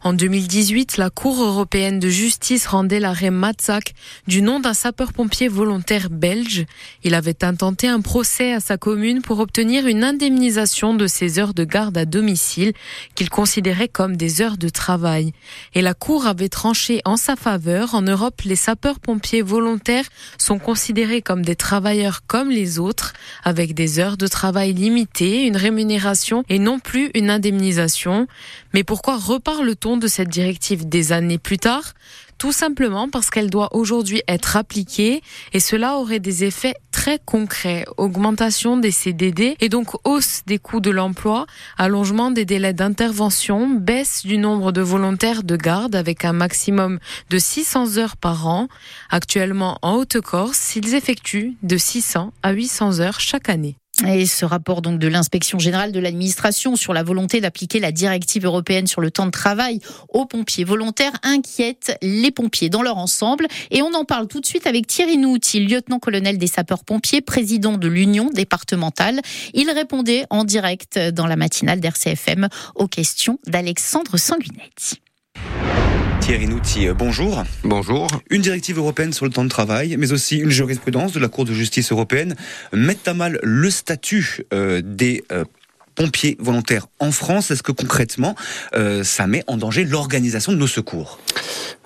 En 0.03 0.11
2018, 0.11 0.97
la 0.97 1.09
Cour 1.09 1.41
européenne 1.41 1.99
de 1.99 2.09
justice 2.09 2.67
rendait 2.67 2.99
l'arrêt 2.99 3.29
Matzak 3.29 3.93
du 4.27 4.41
nom 4.41 4.59
d'un 4.59 4.73
sapeur-pompier 4.73 5.47
volontaire 5.47 6.09
belge. 6.09 6.65
Il 7.05 7.15
avait 7.15 7.45
intenté 7.45 7.87
un 7.87 8.01
procès 8.01 8.51
à 8.51 8.59
sa 8.59 8.75
commune 8.75 9.21
pour 9.21 9.39
obtenir 9.39 9.87
une 9.87 10.03
indemnisation 10.03 10.93
de 10.93 11.07
ses 11.07 11.39
heures 11.39 11.53
de 11.53 11.63
garde 11.63 11.97
à 11.97 12.03
domicile 12.03 12.73
qu'il 13.15 13.29
considérait 13.29 13.87
comme 13.87 14.17
des 14.17 14.41
heures 14.41 14.57
de 14.57 14.67
travail. 14.67 15.31
Et 15.73 15.81
la 15.81 15.93
Cour 15.93 16.27
avait 16.27 16.49
tranché 16.49 16.99
en 17.05 17.15
sa 17.15 17.37
faveur. 17.37 17.95
En 17.95 18.01
Europe, 18.01 18.41
les 18.43 18.57
sapeurs-pompiers 18.57 19.41
volontaires 19.41 20.09
sont 20.37 20.59
considérés 20.59 21.21
comme 21.21 21.45
des 21.45 21.55
travailleurs 21.55 22.23
comme 22.27 22.49
les 22.49 22.77
autres 22.77 22.88
avec 23.43 23.73
des 23.73 23.99
heures 23.99 24.17
de 24.17 24.27
travail 24.27 24.73
limitées, 24.73 25.45
une 25.45 25.57
rémunération 25.57 26.43
et 26.49 26.59
non 26.59 26.79
plus 26.79 27.11
une 27.13 27.29
indemnisation. 27.29 28.27
Mais 28.73 28.83
pourquoi 28.83 29.17
reparle-t-on 29.17 29.97
de 29.97 30.07
cette 30.07 30.29
directive 30.29 30.87
des 30.87 31.11
années 31.11 31.37
plus 31.37 31.57
tard? 31.57 31.93
Tout 32.37 32.53
simplement 32.53 33.09
parce 33.09 33.29
qu'elle 33.29 33.49
doit 33.49 33.75
aujourd'hui 33.75 34.21
être 34.27 34.55
appliquée 34.55 35.21
et 35.51 35.59
cela 35.59 35.97
aurait 35.97 36.21
des 36.21 36.45
effets 36.45 36.75
très 36.99 37.17
concrets. 37.17 37.85
Augmentation 37.95 38.75
des 38.75 38.91
CDD 38.91 39.55
et 39.61 39.69
donc 39.69 40.05
hausse 40.05 40.41
des 40.47 40.59
coûts 40.59 40.81
de 40.81 40.91
l'emploi, 40.91 41.45
allongement 41.77 42.29
des 42.29 42.43
délais 42.43 42.73
d'intervention, 42.73 43.69
baisse 43.69 44.25
du 44.25 44.37
nombre 44.37 44.73
de 44.73 44.81
volontaires 44.81 45.43
de 45.43 45.55
garde 45.55 45.95
avec 45.95 46.25
un 46.25 46.33
maximum 46.33 46.99
de 47.29 47.37
600 47.37 47.97
heures 47.99 48.17
par 48.17 48.47
an. 48.47 48.67
Actuellement 49.09 49.77
en 49.81 49.93
Haute-Corse, 49.93 50.75
ils 50.75 50.93
effectuent 50.93 51.55
de 51.63 51.77
600 51.77 52.33
à 52.43 52.51
800 52.51 52.99
heures 52.99 53.21
chaque 53.21 53.47
année. 53.47 53.77
Et 54.07 54.25
ce 54.25 54.45
rapport 54.45 54.81
donc 54.81 54.97
de 54.97 55.07
l'inspection 55.07 55.59
générale 55.59 55.91
de 55.91 55.99
l'administration 55.99 56.75
sur 56.75 56.93
la 56.93 57.03
volonté 57.03 57.41
d'appliquer 57.41 57.79
la 57.79 57.91
directive 57.91 58.45
européenne 58.45 58.87
sur 58.87 59.01
le 59.01 59.11
temps 59.11 59.25
de 59.25 59.31
travail 59.31 59.79
aux 60.07 60.25
pompiers 60.25 60.63
volontaires 60.63 61.11
inquiète 61.21 61.97
les 62.01 62.31
pompiers 62.31 62.69
dans 62.69 62.81
leur 62.81 62.97
ensemble. 62.97 63.47
Et 63.71 63.81
on 63.81 63.93
en 63.93 64.05
parle 64.05 64.27
tout 64.27 64.39
de 64.39 64.45
suite 64.45 64.67
avec 64.67 64.87
Thierry 64.87 65.17
Nouti, 65.17 65.59
lieutenant-colonel 65.65 66.37
des 66.37 66.47
sapeurs-pompiers, 66.47 67.21
président 67.21 67.77
de 67.77 67.87
l'Union 67.87 68.29
départementale. 68.33 69.21
Il 69.53 69.69
répondait 69.69 70.25
en 70.29 70.45
direct 70.45 70.97
dans 70.97 71.27
la 71.27 71.35
matinale 71.35 71.81
d'RCFM 71.81 72.47
aux 72.75 72.87
questions 72.87 73.37
d'Alexandre 73.47 74.17
Sanguinetti. 74.17 75.01
Thierry 76.29 76.45
Nouti, 76.45 76.87
euh, 76.87 76.93
bonjour. 76.93 77.43
Bonjour. 77.63 78.07
Une 78.29 78.43
directive 78.43 78.77
européenne 78.77 79.13
sur 79.13 79.25
le 79.25 79.31
temps 79.31 79.43
de 79.43 79.49
travail, 79.49 79.97
mais 79.97 80.11
aussi 80.11 80.37
une 80.37 80.51
jurisprudence 80.51 81.11
de 81.11 81.19
la 81.19 81.27
Cour 81.27 81.43
de 81.43 81.55
justice 81.55 81.91
européenne 81.91 82.35
mettent 82.71 83.07
à 83.07 83.15
mal 83.15 83.39
le 83.41 83.71
statut 83.71 84.43
euh, 84.53 84.79
des 84.85 85.23
euh, 85.31 85.43
pompiers 85.95 86.37
volontaires 86.39 86.85
en 86.99 87.11
France. 87.11 87.49
Est-ce 87.49 87.63
que 87.63 87.71
concrètement, 87.71 88.35
ça 89.01 89.25
met 89.25 89.43
en 89.47 89.57
danger 89.57 89.85
l'organisation 89.85 90.51
de 90.51 90.57
nos 90.57 90.67
secours? 90.67 91.17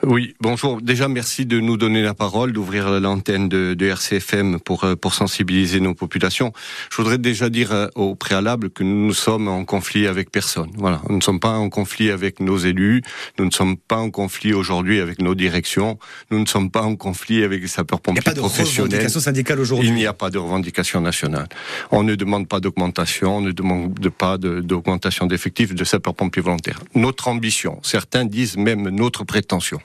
Oui, 0.05 0.35
bonjour. 0.41 0.81
Déjà, 0.81 1.07
merci 1.07 1.45
de 1.45 1.59
nous 1.59 1.77
donner 1.77 2.01
la 2.01 2.13
parole, 2.13 2.51
d'ouvrir 2.51 2.99
l'antenne 2.99 3.47
de, 3.47 3.73
de, 3.73 3.85
RCFM 3.85 4.59
pour, 4.59 4.83
euh, 4.83 4.95
pour 4.95 5.13
sensibiliser 5.13 5.79
nos 5.79 5.93
populations. 5.93 6.51
Je 6.91 6.97
voudrais 6.97 7.17
déjà 7.17 7.49
dire 7.49 7.71
euh, 7.71 7.87
au 7.95 8.13
préalable 8.13 8.69
que 8.69 8.83
nous 8.83 9.07
ne 9.07 9.13
sommes 9.13 9.47
en 9.47 9.63
conflit 9.63 10.07
avec 10.07 10.29
personne. 10.29 10.71
Voilà, 10.75 11.01
nous 11.09 11.17
ne 11.17 11.21
sommes 11.21 11.39
pas 11.39 11.53
en 11.53 11.69
conflit 11.69 12.11
avec 12.11 12.41
nos 12.41 12.57
élus, 12.57 13.01
nous 13.39 13.45
ne 13.45 13.51
sommes 13.51 13.77
pas 13.77 13.97
en 13.97 14.09
conflit 14.09 14.53
aujourd'hui 14.53 14.99
avec 14.99 15.21
nos 15.21 15.35
directions, 15.35 15.97
nous 16.31 16.39
ne 16.39 16.45
sommes 16.45 16.69
pas 16.69 16.81
en 16.81 16.97
conflit 16.97 17.43
avec 17.43 17.61
les 17.61 17.67
sapeurs-pompiers 17.67 18.21
professionnels. 18.21 18.41
Il 18.43 18.43
n'y 18.43 18.49
a 18.49 18.53
pas 18.53 18.77
de 18.77 18.81
revendication 18.81 19.19
syndicale 19.21 19.59
aujourd'hui. 19.61 19.87
Il 19.87 19.95
n'y 19.95 20.05
a 20.05 20.13
pas 20.13 20.29
de 20.29 20.37
revendication 20.37 20.99
nationale. 20.99 21.47
On 21.91 22.03
ne 22.03 22.15
demande 22.15 22.49
pas 22.49 22.59
d'augmentation, 22.59 23.37
on 23.37 23.41
ne 23.41 23.51
demande 23.51 24.09
pas 24.09 24.37
d'augmentation 24.37 25.27
d'effectifs 25.27 25.73
de 25.73 25.83
sapeurs-pompiers 25.85 26.41
volontaires. 26.41 26.81
Notre 26.93 27.29
ambition, 27.29 27.79
certains 27.83 28.25
disent 28.25 28.57
même 28.57 28.89
notre 28.89 29.23
prétention, 29.23 29.79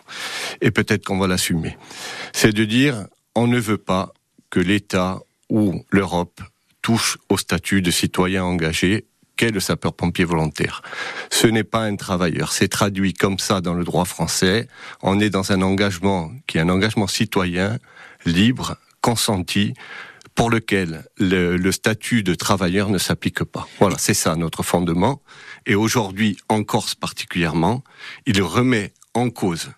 et 0.61 0.71
peut-être 0.71 1.05
qu'on 1.05 1.19
va 1.19 1.27
l'assumer. 1.27 1.77
C'est 2.33 2.53
de 2.53 2.65
dire, 2.65 3.07
on 3.35 3.47
ne 3.47 3.59
veut 3.59 3.79
pas 3.79 4.13
que 4.51 4.61
l'État 4.61 5.21
ou 5.49 5.85
l'Europe 5.91 6.41
touche 6.83 7.19
au 7.29 7.37
statut 7.37 7.83
de 7.83 7.91
citoyen 7.91 8.45
engagé 8.45 9.07
qu'est 9.37 9.51
le 9.51 9.61
sapeur-pompier 9.61 10.25
volontaire. 10.25 10.83
Ce 11.31 11.47
n'est 11.47 11.65
pas 11.65 11.85
un 11.85 11.97
travailleur, 11.97 12.53
c'est 12.53 12.69
traduit 12.69 13.15
comme 13.15 13.39
ça 13.39 13.61
dans 13.61 13.75
le 13.75 13.85
droit 13.85 14.05
français. 14.05 14.69
On 15.03 15.21
est 15.21 15.31
dans 15.31 15.53
un 15.53 15.63
engagement 15.63 16.31
qui 16.47 16.59
est 16.59 16.61
un 16.61 16.69
engagement 16.69 17.07
citoyen, 17.07 17.79
libre, 18.27 18.77
consenti, 19.01 19.75
pour 20.35 20.51
lequel 20.51 21.05
le, 21.19 21.73
statut 21.73 22.23
de 22.23 22.35
travailleur 22.35 22.91
ne 22.91 22.99
s'applique 22.99 23.43
pas. 23.43 23.67
Voilà, 23.81 23.99
c'est 23.99 24.15
ça 24.15 24.37
notre 24.37 24.63
fondement. 24.63 25.21
Et 25.67 25.75
aujourd'hui, 25.75 26.37
en 26.49 26.63
Corse 26.63 26.95
particulièrement, 26.95 27.83
il 28.25 28.41
remet 28.43 28.93
en 29.15 29.31
cause 29.31 29.71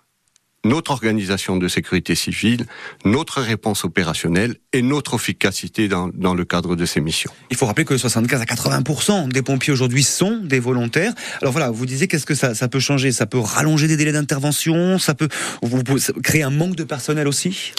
notre 0.64 0.90
organisation 0.90 1.56
de 1.56 1.68
sécurité 1.68 2.14
civile, 2.14 2.66
notre 3.04 3.40
réponse 3.40 3.84
opérationnelle 3.84 4.56
et 4.72 4.82
notre 4.82 5.14
efficacité 5.14 5.88
dans, 5.88 6.08
dans, 6.08 6.34
le 6.34 6.44
cadre 6.44 6.76
de 6.76 6.84
ces 6.84 7.00
missions. 7.00 7.32
Il 7.50 7.56
faut 7.56 7.66
rappeler 7.66 7.84
que 7.84 7.96
75 7.96 8.40
à 8.40 8.46
80 8.46 9.28
des 9.28 9.42
pompiers 9.42 9.72
aujourd'hui 9.72 10.02
sont 10.02 10.38
des 10.42 10.60
volontaires. 10.60 11.12
Alors 11.40 11.52
voilà, 11.52 11.70
vous 11.70 11.86
disiez 11.86 12.08
qu'est-ce 12.08 12.26
que 12.26 12.34
ça, 12.34 12.54
ça, 12.54 12.68
peut 12.68 12.80
changer? 12.80 13.12
Ça 13.12 13.26
peut 13.26 13.38
rallonger 13.38 13.88
des 13.88 13.96
délais 13.96 14.12
d'intervention? 14.12 14.98
Ça 14.98 15.14
peut 15.14 15.28
vous, 15.62 15.82
créer 16.22 16.42
un 16.42 16.50
manque 16.50 16.76
de 16.76 16.84
personnel 16.84 17.26
aussi? 17.26 17.72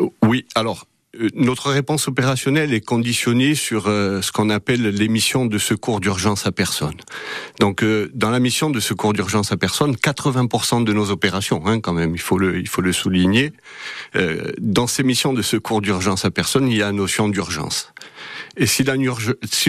Euh, 0.00 0.06
Oui, 0.22 0.46
alors 0.54 0.86
notre 1.34 1.70
réponse 1.70 2.08
opérationnelle 2.08 2.72
est 2.72 2.80
conditionnée 2.80 3.54
sur 3.54 3.86
euh, 3.86 4.22
ce 4.22 4.32
qu'on 4.32 4.50
appelle 4.50 4.82
les 4.82 5.08
missions 5.08 5.46
de 5.46 5.58
secours 5.58 6.00
d'urgence 6.00 6.46
à 6.46 6.52
personne. 6.52 6.96
Donc, 7.60 7.82
euh, 7.82 8.10
dans 8.14 8.30
la 8.30 8.40
mission 8.40 8.70
de 8.70 8.80
secours 8.80 9.12
d'urgence 9.12 9.52
à 9.52 9.56
personne, 9.56 9.94
80% 9.94 10.84
de 10.84 10.92
nos 10.92 11.10
opérations, 11.10 11.66
hein, 11.66 11.80
quand 11.80 11.92
même, 11.92 12.14
il 12.14 12.20
faut 12.20 12.38
le, 12.38 12.58
il 12.58 12.68
faut 12.68 12.80
le 12.80 12.92
souligner, 12.92 13.52
dans 14.58 14.86
ces 14.86 15.02
missions 15.02 15.32
de 15.32 15.42
secours 15.42 15.80
d'urgence 15.80 16.24
à 16.24 16.30
personne, 16.30 16.68
il 16.68 16.76
y 16.76 16.82
a 16.82 16.86
la 16.86 16.92
notion 16.92 17.28
d'urgence. 17.28 17.92
Et 18.56 18.66
si 18.66 18.84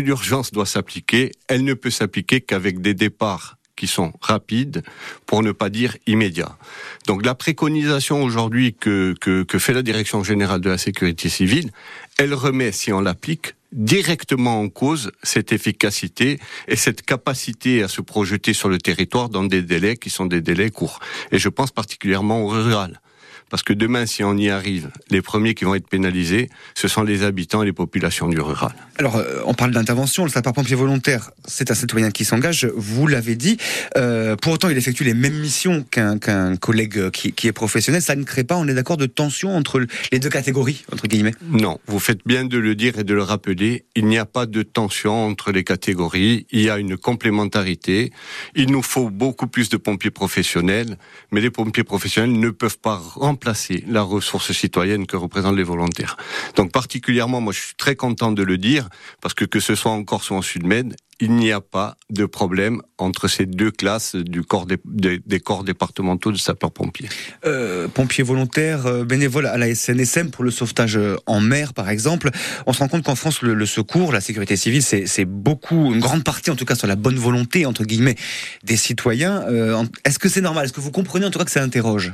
l'urgence 0.01 0.51
doit 0.51 0.65
s'appliquer, 0.65 1.31
elle 1.47 1.63
ne 1.63 1.73
peut 1.73 1.89
s'appliquer 1.89 2.41
qu'avec 2.41 2.81
des 2.81 2.93
départs 2.93 3.57
qui 3.75 3.87
sont 3.87 4.13
rapides, 4.21 4.83
pour 5.25 5.43
ne 5.43 5.51
pas 5.51 5.69
dire 5.69 5.97
immédiats. 6.07 6.57
Donc 7.07 7.25
la 7.25 7.35
préconisation 7.35 8.23
aujourd'hui 8.23 8.73
que, 8.73 9.15
que, 9.19 9.43
que 9.43 9.59
fait 9.59 9.73
la 9.73 9.81
Direction 9.81 10.23
générale 10.23 10.61
de 10.61 10.69
la 10.69 10.77
sécurité 10.77 11.29
civile, 11.29 11.71
elle 12.17 12.33
remet, 12.33 12.71
si 12.71 12.93
on 12.93 13.01
l'applique, 13.01 13.55
directement 13.71 14.61
en 14.61 14.69
cause 14.69 15.11
cette 15.23 15.51
efficacité 15.51 16.39
et 16.67 16.75
cette 16.75 17.01
capacité 17.01 17.83
à 17.83 17.87
se 17.87 18.01
projeter 18.01 18.53
sur 18.53 18.69
le 18.69 18.77
territoire 18.77 19.29
dans 19.29 19.43
des 19.43 19.61
délais 19.61 19.97
qui 19.97 20.09
sont 20.09 20.27
des 20.27 20.41
délais 20.41 20.69
courts. 20.69 20.99
Et 21.31 21.39
je 21.39 21.49
pense 21.49 21.71
particulièrement 21.71 22.41
au 22.43 22.47
rural. 22.47 23.01
Parce 23.53 23.61
que 23.61 23.73
demain, 23.73 24.07
si 24.07 24.23
on 24.23 24.35
y 24.35 24.49
arrive, 24.49 24.89
les 25.11 25.21
premiers 25.21 25.53
qui 25.53 25.63
vont 25.63 25.75
être 25.75 25.87
pénalisés, 25.87 26.49
ce 26.73 26.87
sont 26.87 27.03
les 27.03 27.21
habitants 27.21 27.61
et 27.61 27.67
les 27.67 27.71
populations 27.71 28.27
du 28.27 28.41
rural. 28.41 28.73
Alors, 28.97 29.17
euh, 29.17 29.41
on 29.45 29.53
parle 29.53 29.69
d'intervention. 29.69 30.23
Le 30.23 30.31
sapeur-pompier 30.31 30.75
volontaire, 30.75 31.29
c'est 31.45 31.69
un 31.69 31.75
citoyen 31.75 32.09
qui 32.09 32.25
s'engage, 32.25 32.65
vous 32.75 33.05
l'avez 33.05 33.35
dit. 33.35 33.57
Euh, 33.95 34.35
pour 34.37 34.53
autant, 34.53 34.69
il 34.69 34.77
effectue 34.79 35.03
les 35.03 35.13
mêmes 35.13 35.39
missions 35.39 35.83
qu'un 35.83 36.17
collègue 36.55 37.11
qui, 37.11 37.31
qui, 37.31 37.47
est 37.47 37.51
professionnel. 37.51 38.01
Ça 38.01 38.15
ne 38.15 38.23
crée 38.23 38.43
pas, 38.43 38.57
on 38.57 38.67
est 38.67 38.73
d'accord, 38.73 38.97
de 38.97 39.05
tension 39.05 39.55
entre 39.55 39.85
les 40.11 40.17
deux 40.17 40.29
catégories, 40.29 40.83
entre 40.91 41.05
guillemets? 41.05 41.35
Non, 41.43 41.79
vous 41.85 41.99
faites 41.99 42.21
bien 42.25 42.45
de 42.45 42.57
le 42.57 42.73
dire 42.73 42.97
et 42.97 43.03
de 43.03 43.13
le 43.13 43.21
rappeler. 43.21 43.85
Il 43.95 44.07
n'y 44.07 44.17
a 44.17 44.25
pas 44.25 44.47
de 44.47 44.63
tension 44.63 45.27
entre 45.27 45.51
les 45.51 45.63
catégories. 45.63 46.47
Il 46.49 46.61
y 46.61 46.71
a 46.71 46.79
une 46.79 46.97
complémentarité. 46.97 48.11
Il 48.55 48.71
nous 48.71 48.81
faut 48.81 49.11
beaucoup 49.11 49.45
plus 49.45 49.69
de 49.69 49.77
pompiers 49.77 50.09
professionnels, 50.09 50.97
mais 51.31 51.39
les 51.39 51.51
pompiers 51.51 51.83
professionnels 51.83 52.39
ne 52.39 52.49
peuvent 52.49 52.79
pas 52.79 52.95
remplacer 52.95 53.42
la 53.87 54.01
ressource 54.01 54.51
citoyenne 54.51 55.05
que 55.05 55.17
représentent 55.17 55.55
les 55.55 55.63
volontaires. 55.63 56.17
Donc 56.55 56.71
particulièrement, 56.71 57.41
moi 57.41 57.53
je 57.53 57.59
suis 57.59 57.75
très 57.75 57.95
content 57.95 58.31
de 58.31 58.43
le 58.43 58.57
dire, 58.57 58.89
parce 59.21 59.33
que 59.33 59.45
que 59.45 59.59
ce 59.59 59.75
soit 59.75 59.91
en 59.91 60.03
Corse 60.03 60.29
ou 60.29 60.35
en 60.35 60.41
Sud-Med, 60.41 60.95
il 61.23 61.35
n'y 61.35 61.51
a 61.53 61.61
pas 61.61 61.95
de 62.09 62.25
problème 62.25 62.81
entre 62.97 63.27
ces 63.27 63.45
deux 63.45 63.71
classes 63.71 64.15
du 64.15 64.43
corps 64.43 64.65
des, 64.65 64.77
des, 64.85 65.39
corps 65.39 65.63
départementaux 65.63 66.31
de 66.31 66.37
sapeurs-pompiers. 66.37 67.07
Euh, 67.45 67.87
pompiers 67.87 68.23
volontaires, 68.23 68.85
euh, 68.85 69.05
bénévoles 69.05 69.45
à 69.45 69.57
la 69.57 69.73
SNSM 69.73 70.31
pour 70.31 70.43
le 70.43 70.51
sauvetage 70.51 70.97
euh, 70.97 71.15
en 71.25 71.39
mer, 71.39 71.73
par 71.73 71.89
exemple. 71.89 72.29
On 72.67 72.73
se 72.73 72.79
rend 72.79 72.89
compte 72.89 73.03
qu'en 73.03 73.15
France, 73.15 73.41
le, 73.41 73.65
secours, 73.65 74.11
la 74.11 74.21
sécurité 74.21 74.57
civile, 74.57 74.83
c'est 74.83 75.25
beaucoup, 75.25 75.93
une 75.93 75.99
grande 75.99 76.23
partie, 76.25 76.51
en 76.51 76.55
tout 76.55 76.65
cas, 76.65 76.75
sur 76.75 76.87
la 76.87 76.97
bonne 76.97 77.17
volonté, 77.17 77.65
entre 77.65 77.85
guillemets, 77.85 78.15
des 78.63 78.77
citoyens. 78.77 79.43
Euh, 79.47 79.81
Est-ce 80.03 80.19
que 80.19 80.27
c'est 80.27 80.41
normal? 80.41 80.65
Est-ce 80.65 80.73
que 80.73 80.81
vous 80.81 80.91
comprenez, 80.91 81.25
en 81.25 81.31
tout 81.31 81.39
cas, 81.39 81.45
que 81.45 81.51
ça 81.51 81.63
interroge? 81.63 82.13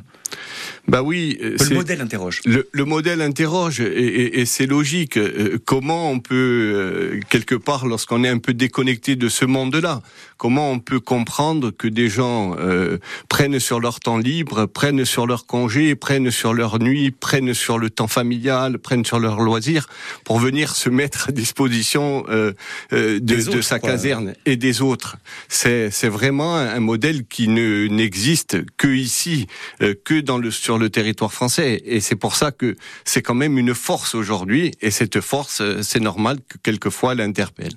Bah 0.88 1.02
oui, 1.02 1.38
le 1.42 1.76
modèle 1.76 2.02
interroge. 2.02 2.42
Le, 2.46 2.68
le 2.72 2.86
modèle 2.86 3.22
interroge 3.22 3.80
et, 3.80 3.86
et, 3.86 4.40
et 4.40 4.46
c'est 4.46 4.66
logique. 4.66 5.20
comment 5.66 6.12
on 6.12 6.20
peut 6.20 7.20
quelque 7.30 7.56
part, 7.56 7.86
lorsqu'on 7.86 8.24
est 8.24 8.30
un 8.30 8.38
peu 8.38 8.54
déconnecté 8.54 8.99
de 9.08 9.30
ce 9.30 9.46
monde-là. 9.46 10.02
Comment 10.38 10.72
on 10.72 10.80
peut 10.80 11.00
comprendre 11.00 11.72
que 11.72 11.88
des 11.88 12.08
gens 12.08 12.56
euh, 12.58 12.98
prennent 13.28 13.60
sur 13.60 13.80
leur 13.80 14.00
temps 14.00 14.18
libre, 14.18 14.66
prennent 14.66 15.04
sur 15.04 15.28
leur 15.28 15.46
congé, 15.46 15.96
prennent 15.96 16.32
sur 16.32 16.54
leur 16.54 16.80
nuit, 16.80 17.12
prennent 17.12 17.54
sur 17.54 17.78
le 17.78 17.90
temps 17.90 18.08
familial, 18.08 18.80
prennent 18.80 19.06
sur 19.06 19.20
leur 19.20 19.42
loisir 19.42 19.88
pour 20.24 20.40
venir 20.40 20.76
se 20.76 20.90
mettre 20.90 21.30
à 21.30 21.32
disposition 21.32 22.26
euh, 22.30 22.54
euh 22.94 23.20
de, 23.20 23.52
de, 23.52 23.62
sa 23.62 23.80
caserne 23.80 24.34
et 24.46 24.56
des 24.56 24.82
autres. 24.82 25.18
C'est 25.50 25.90
vraiment 26.08 26.56
un 26.56 26.80
modèle 26.80 27.26
qui 27.26 27.48
ne 27.48 27.88
n'existe 27.88 28.58
que 28.78 28.88
ici, 28.88 29.48
que 29.80 30.20
dans 30.22 30.38
le 30.38 30.52
sur 30.52 30.78
le 30.78 30.90
territoire 30.90 31.34
français. 31.34 31.82
Et 31.86 32.00
c'est 32.00 32.16
pour 32.16 32.36
ça 32.36 32.52
que 32.52 32.76
c'est 33.04 33.22
quand 33.22 33.36
même 33.36 33.58
une 33.58 33.74
force 33.74 34.16
aujourd'hui. 34.16 34.72
Et 34.82 34.92
cette 34.92 35.22
force, 35.22 35.62
c'est 35.82 36.00
normal 36.00 36.38
que 36.48 36.58
quelquefois 36.64 37.12
elle 37.14 37.22
interpelle. 37.22 37.74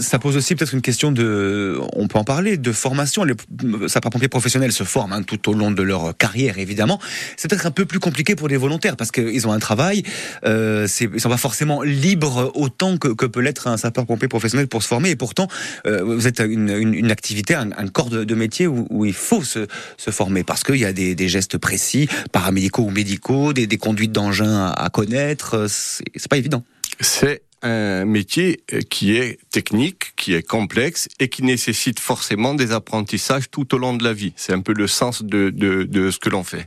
ça 0.00 0.18
pose 0.18 0.35
aussi 0.36 0.54
peut-être 0.54 0.74
une 0.74 0.82
question 0.82 1.12
de, 1.12 1.78
on 1.94 2.08
peut 2.08 2.18
en 2.18 2.24
parler, 2.24 2.56
de 2.56 2.72
formation. 2.72 3.24
Les 3.24 3.34
sapeurs-pompiers 3.88 4.28
professionnels 4.28 4.72
se 4.72 4.84
forment 4.84 5.12
hein, 5.12 5.22
tout 5.22 5.50
au 5.50 5.54
long 5.54 5.70
de 5.70 5.82
leur 5.82 6.16
carrière, 6.16 6.58
évidemment. 6.58 7.00
C'est 7.36 7.48
peut-être 7.48 7.66
un 7.66 7.70
peu 7.70 7.84
plus 7.84 7.98
compliqué 7.98 8.36
pour 8.36 8.48
les 8.48 8.56
volontaires 8.56 8.96
parce 8.96 9.10
qu'ils 9.10 9.46
ont 9.46 9.52
un 9.52 9.58
travail. 9.58 10.02
Euh, 10.44 10.86
ils 11.00 11.20
sont 11.20 11.28
pas 11.28 11.36
forcément 11.36 11.82
libres 11.82 12.52
autant 12.54 12.96
que, 12.96 13.26
peut 13.26 13.40
l'être 13.40 13.66
un 13.66 13.76
sapeur-pompier 13.76 14.28
professionnel 14.28 14.68
pour 14.68 14.82
se 14.82 14.88
former. 14.88 15.10
Et 15.10 15.16
pourtant, 15.16 15.48
euh, 15.86 16.02
vous 16.02 16.26
êtes 16.26 16.40
une, 16.40 17.10
activité, 17.10 17.54
un, 17.54 17.70
corps 17.88 18.10
de, 18.10 18.34
métier 18.34 18.66
où, 18.66 19.04
il 19.04 19.14
faut 19.14 19.42
se, 19.42 19.66
former 19.96 20.44
parce 20.44 20.62
qu'il 20.62 20.76
y 20.76 20.84
a 20.84 20.92
des, 20.92 21.28
gestes 21.28 21.58
précis, 21.58 22.08
paramédicaux 22.32 22.82
ou 22.82 22.90
médicaux, 22.90 23.52
des, 23.52 23.66
des 23.66 23.78
conduites 23.78 24.12
d'engins 24.12 24.66
à, 24.66 24.84
à 24.84 24.90
connaître. 24.90 25.66
C'est 25.68 26.28
pas 26.28 26.36
évident. 26.36 26.62
C'est 27.00 27.42
un 27.62 28.04
métier 28.04 28.60
euh, 28.72 28.80
qui 28.80 29.16
est 29.16 29.38
technique, 29.50 30.14
qui 30.16 30.34
est 30.34 30.42
complexe 30.42 31.08
et 31.18 31.28
qui 31.28 31.42
nécessite 31.42 32.00
forcément 32.00 32.54
des 32.54 32.72
apprentissages 32.72 33.50
tout 33.50 33.74
au 33.74 33.78
long 33.78 33.94
de 33.94 34.04
la 34.04 34.12
vie. 34.12 34.32
C'est 34.36 34.52
un 34.52 34.60
peu 34.60 34.72
le 34.72 34.86
sens 34.86 35.22
de, 35.22 35.50
de, 35.50 36.10
ce 36.10 36.18
que 36.18 36.28
l'on 36.28 36.44
fait. 36.44 36.66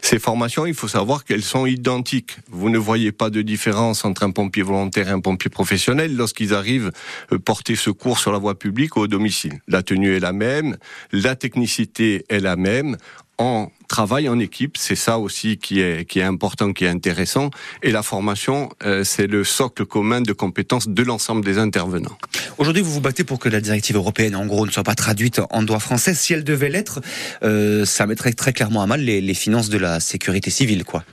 Ces 0.00 0.18
formations, 0.18 0.66
il 0.66 0.74
faut 0.74 0.88
savoir 0.88 1.24
qu'elles 1.24 1.42
sont 1.42 1.66
identiques. 1.66 2.36
Vous 2.48 2.70
ne 2.70 2.78
voyez 2.78 3.12
pas 3.12 3.30
de 3.30 3.42
différence 3.42 4.04
entre 4.04 4.22
un 4.22 4.30
pompier 4.30 4.62
volontaire 4.62 5.08
et 5.08 5.12
un 5.12 5.20
pompier 5.20 5.50
professionnel 5.50 6.16
lorsqu'ils 6.16 6.54
arrivent 6.54 6.92
euh, 7.32 7.38
porter 7.38 7.76
secours 7.76 8.18
sur 8.18 8.32
la 8.32 8.38
voie 8.38 8.58
publique 8.58 8.96
ou 8.96 9.00
au 9.00 9.06
domicile. 9.06 9.60
La 9.66 9.82
tenue 9.82 10.14
est 10.14 10.20
la 10.20 10.32
même, 10.32 10.76
la 11.12 11.36
technicité 11.36 12.24
est 12.28 12.40
la 12.40 12.56
même 12.56 12.96
on 13.38 13.70
travaille 13.86 14.28
en 14.28 14.38
équipe, 14.38 14.76
c'est 14.76 14.96
ça 14.96 15.18
aussi 15.18 15.58
qui 15.58 15.80
est 15.80 16.04
qui 16.04 16.18
est 16.18 16.24
important, 16.24 16.72
qui 16.72 16.84
est 16.84 16.88
intéressant. 16.88 17.50
Et 17.82 17.90
la 17.90 18.02
formation, 18.02 18.68
euh, 18.84 19.04
c'est 19.04 19.26
le 19.26 19.44
socle 19.44 19.86
commun 19.86 20.20
de 20.20 20.32
compétences 20.32 20.88
de 20.88 21.02
l'ensemble 21.02 21.44
des 21.44 21.58
intervenants. 21.58 22.18
Aujourd'hui, 22.58 22.82
vous 22.82 22.92
vous 22.92 23.00
battez 23.00 23.24
pour 23.24 23.38
que 23.38 23.48
la 23.48 23.60
directive 23.60 23.96
européenne, 23.96 24.34
en 24.36 24.46
gros, 24.46 24.66
ne 24.66 24.70
soit 24.70 24.82
pas 24.82 24.94
traduite 24.94 25.40
en 25.50 25.62
droit 25.62 25.78
français. 25.78 26.14
Si 26.14 26.32
elle 26.32 26.44
devait 26.44 26.68
l'être, 26.68 27.00
euh, 27.42 27.84
ça 27.84 28.06
mettrait 28.06 28.32
très 28.32 28.52
clairement 28.52 28.82
à 28.82 28.86
mal 28.86 29.00
les, 29.00 29.20
les 29.20 29.34
finances 29.34 29.68
de 29.68 29.78
la 29.78 30.00
sécurité 30.00 30.50
civile, 30.50 30.84
quoi. 30.84 31.04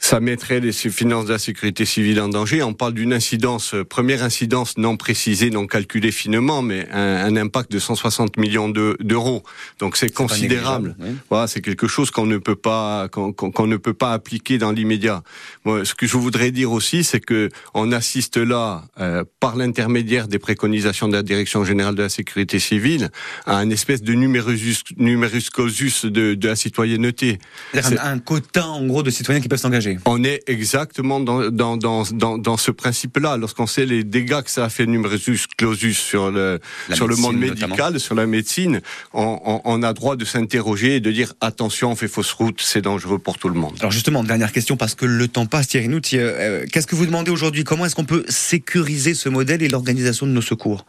Ça 0.00 0.18
mettrait 0.18 0.60
les 0.60 0.72
finances 0.72 1.26
de 1.26 1.32
la 1.32 1.38
sécurité 1.38 1.84
civile 1.84 2.20
en 2.22 2.28
danger. 2.28 2.62
On 2.62 2.72
parle 2.72 2.94
d'une 2.94 3.12
incidence, 3.12 3.74
euh, 3.74 3.84
première 3.84 4.22
incidence 4.22 4.78
non 4.78 4.96
précisée, 4.96 5.50
non 5.50 5.66
calculée 5.66 6.10
finement, 6.10 6.62
mais 6.62 6.88
un, 6.90 7.36
impact 7.36 7.70
de 7.70 7.78
160 7.78 8.38
millions 8.38 8.70
d'euros. 8.70 9.44
Donc 9.78 9.98
c'est 9.98 10.12
considérable. 10.12 10.96
Voilà, 11.28 11.46
c'est 11.46 11.60
quelque 11.60 11.86
chose 11.86 12.10
qu'on 12.10 12.26
ne 12.26 12.38
peut 12.38 12.56
pas 12.56 13.08
qu'on 13.08 13.66
ne 13.66 13.76
peut 13.76 13.94
pas 13.94 14.12
appliquer 14.12 14.56
dans 14.56 14.72
l'immédiat. 14.72 15.22
Moi, 15.64 15.84
ce 15.84 15.94
que 15.94 16.06
je 16.06 16.16
voudrais 16.16 16.50
dire 16.50 16.72
aussi, 16.72 17.04
c'est 17.04 17.20
que 17.20 17.50
on 17.74 17.92
assiste 17.92 18.38
là, 18.38 18.84
euh, 19.00 19.22
par 19.38 19.54
l'intermédiaire 19.56 20.28
des 20.28 20.38
préconisations 20.38 21.08
de 21.08 21.12
la 21.12 21.22
Direction 21.22 21.64
générale 21.64 21.94
de 21.94 22.02
la 22.02 22.08
sécurité 22.08 22.58
civile, 22.58 23.10
à 23.46 23.58
un 23.58 23.68
espèce 23.68 24.02
de 24.02 24.14
numerus, 24.14 24.82
numerus 24.96 25.50
clausus 25.50 26.06
de, 26.06 26.34
de 26.34 26.48
la 26.48 26.56
citoyenneté. 26.56 27.38
Un, 27.74 28.14
un 28.14 28.18
quota, 28.18 28.66
en 28.66 28.86
gros, 28.86 29.02
de 29.02 29.10
citoyens 29.10 29.40
qui 29.40 29.48
peuvent 29.48 29.58
s'engager. 29.58 29.89
On 30.06 30.24
est 30.24 30.42
exactement 30.46 31.20
dans, 31.20 31.50
dans, 31.50 31.76
dans, 31.76 32.02
dans, 32.12 32.38
dans 32.38 32.56
ce 32.56 32.70
principe-là. 32.70 33.36
Lorsqu'on 33.36 33.66
sait 33.66 33.86
les 33.86 34.04
dégâts 34.04 34.42
que 34.42 34.50
ça 34.50 34.64
a 34.64 34.68
fait 34.68 34.86
numerus 34.86 35.46
clausus 35.56 35.98
sur 35.98 36.30
le, 36.30 36.60
sur 36.92 37.08
le 37.08 37.16
monde 37.16 37.36
médical, 37.36 37.98
sur 38.00 38.14
la 38.14 38.26
médecine, 38.26 38.80
on, 39.12 39.60
on, 39.64 39.82
a 39.82 39.92
droit 39.92 40.16
de 40.16 40.24
s'interroger 40.24 40.96
et 40.96 41.00
de 41.00 41.10
dire 41.10 41.34
attention, 41.40 41.92
on 41.92 41.96
fait 41.96 42.08
fausse 42.08 42.32
route, 42.32 42.60
c'est 42.62 42.82
dangereux 42.82 43.18
pour 43.18 43.38
tout 43.38 43.48
le 43.48 43.54
monde. 43.54 43.76
Alors 43.80 43.92
justement, 43.92 44.22
dernière 44.24 44.52
question, 44.52 44.76
parce 44.76 44.94
que 44.94 45.06
le 45.06 45.28
temps 45.28 45.46
passe, 45.46 45.68
Thierry 45.68 45.88
Nout, 45.88 46.02
euh, 46.14 46.64
qu'est-ce 46.72 46.86
que 46.86 46.96
vous 46.96 47.06
demandez 47.06 47.30
aujourd'hui? 47.30 47.64
Comment 47.64 47.86
est-ce 47.86 47.94
qu'on 47.94 48.04
peut 48.04 48.24
sécuriser 48.28 49.14
ce 49.14 49.28
modèle 49.28 49.62
et 49.62 49.68
l'organisation 49.68 50.26
de 50.26 50.32
nos 50.32 50.42
secours? 50.42 50.84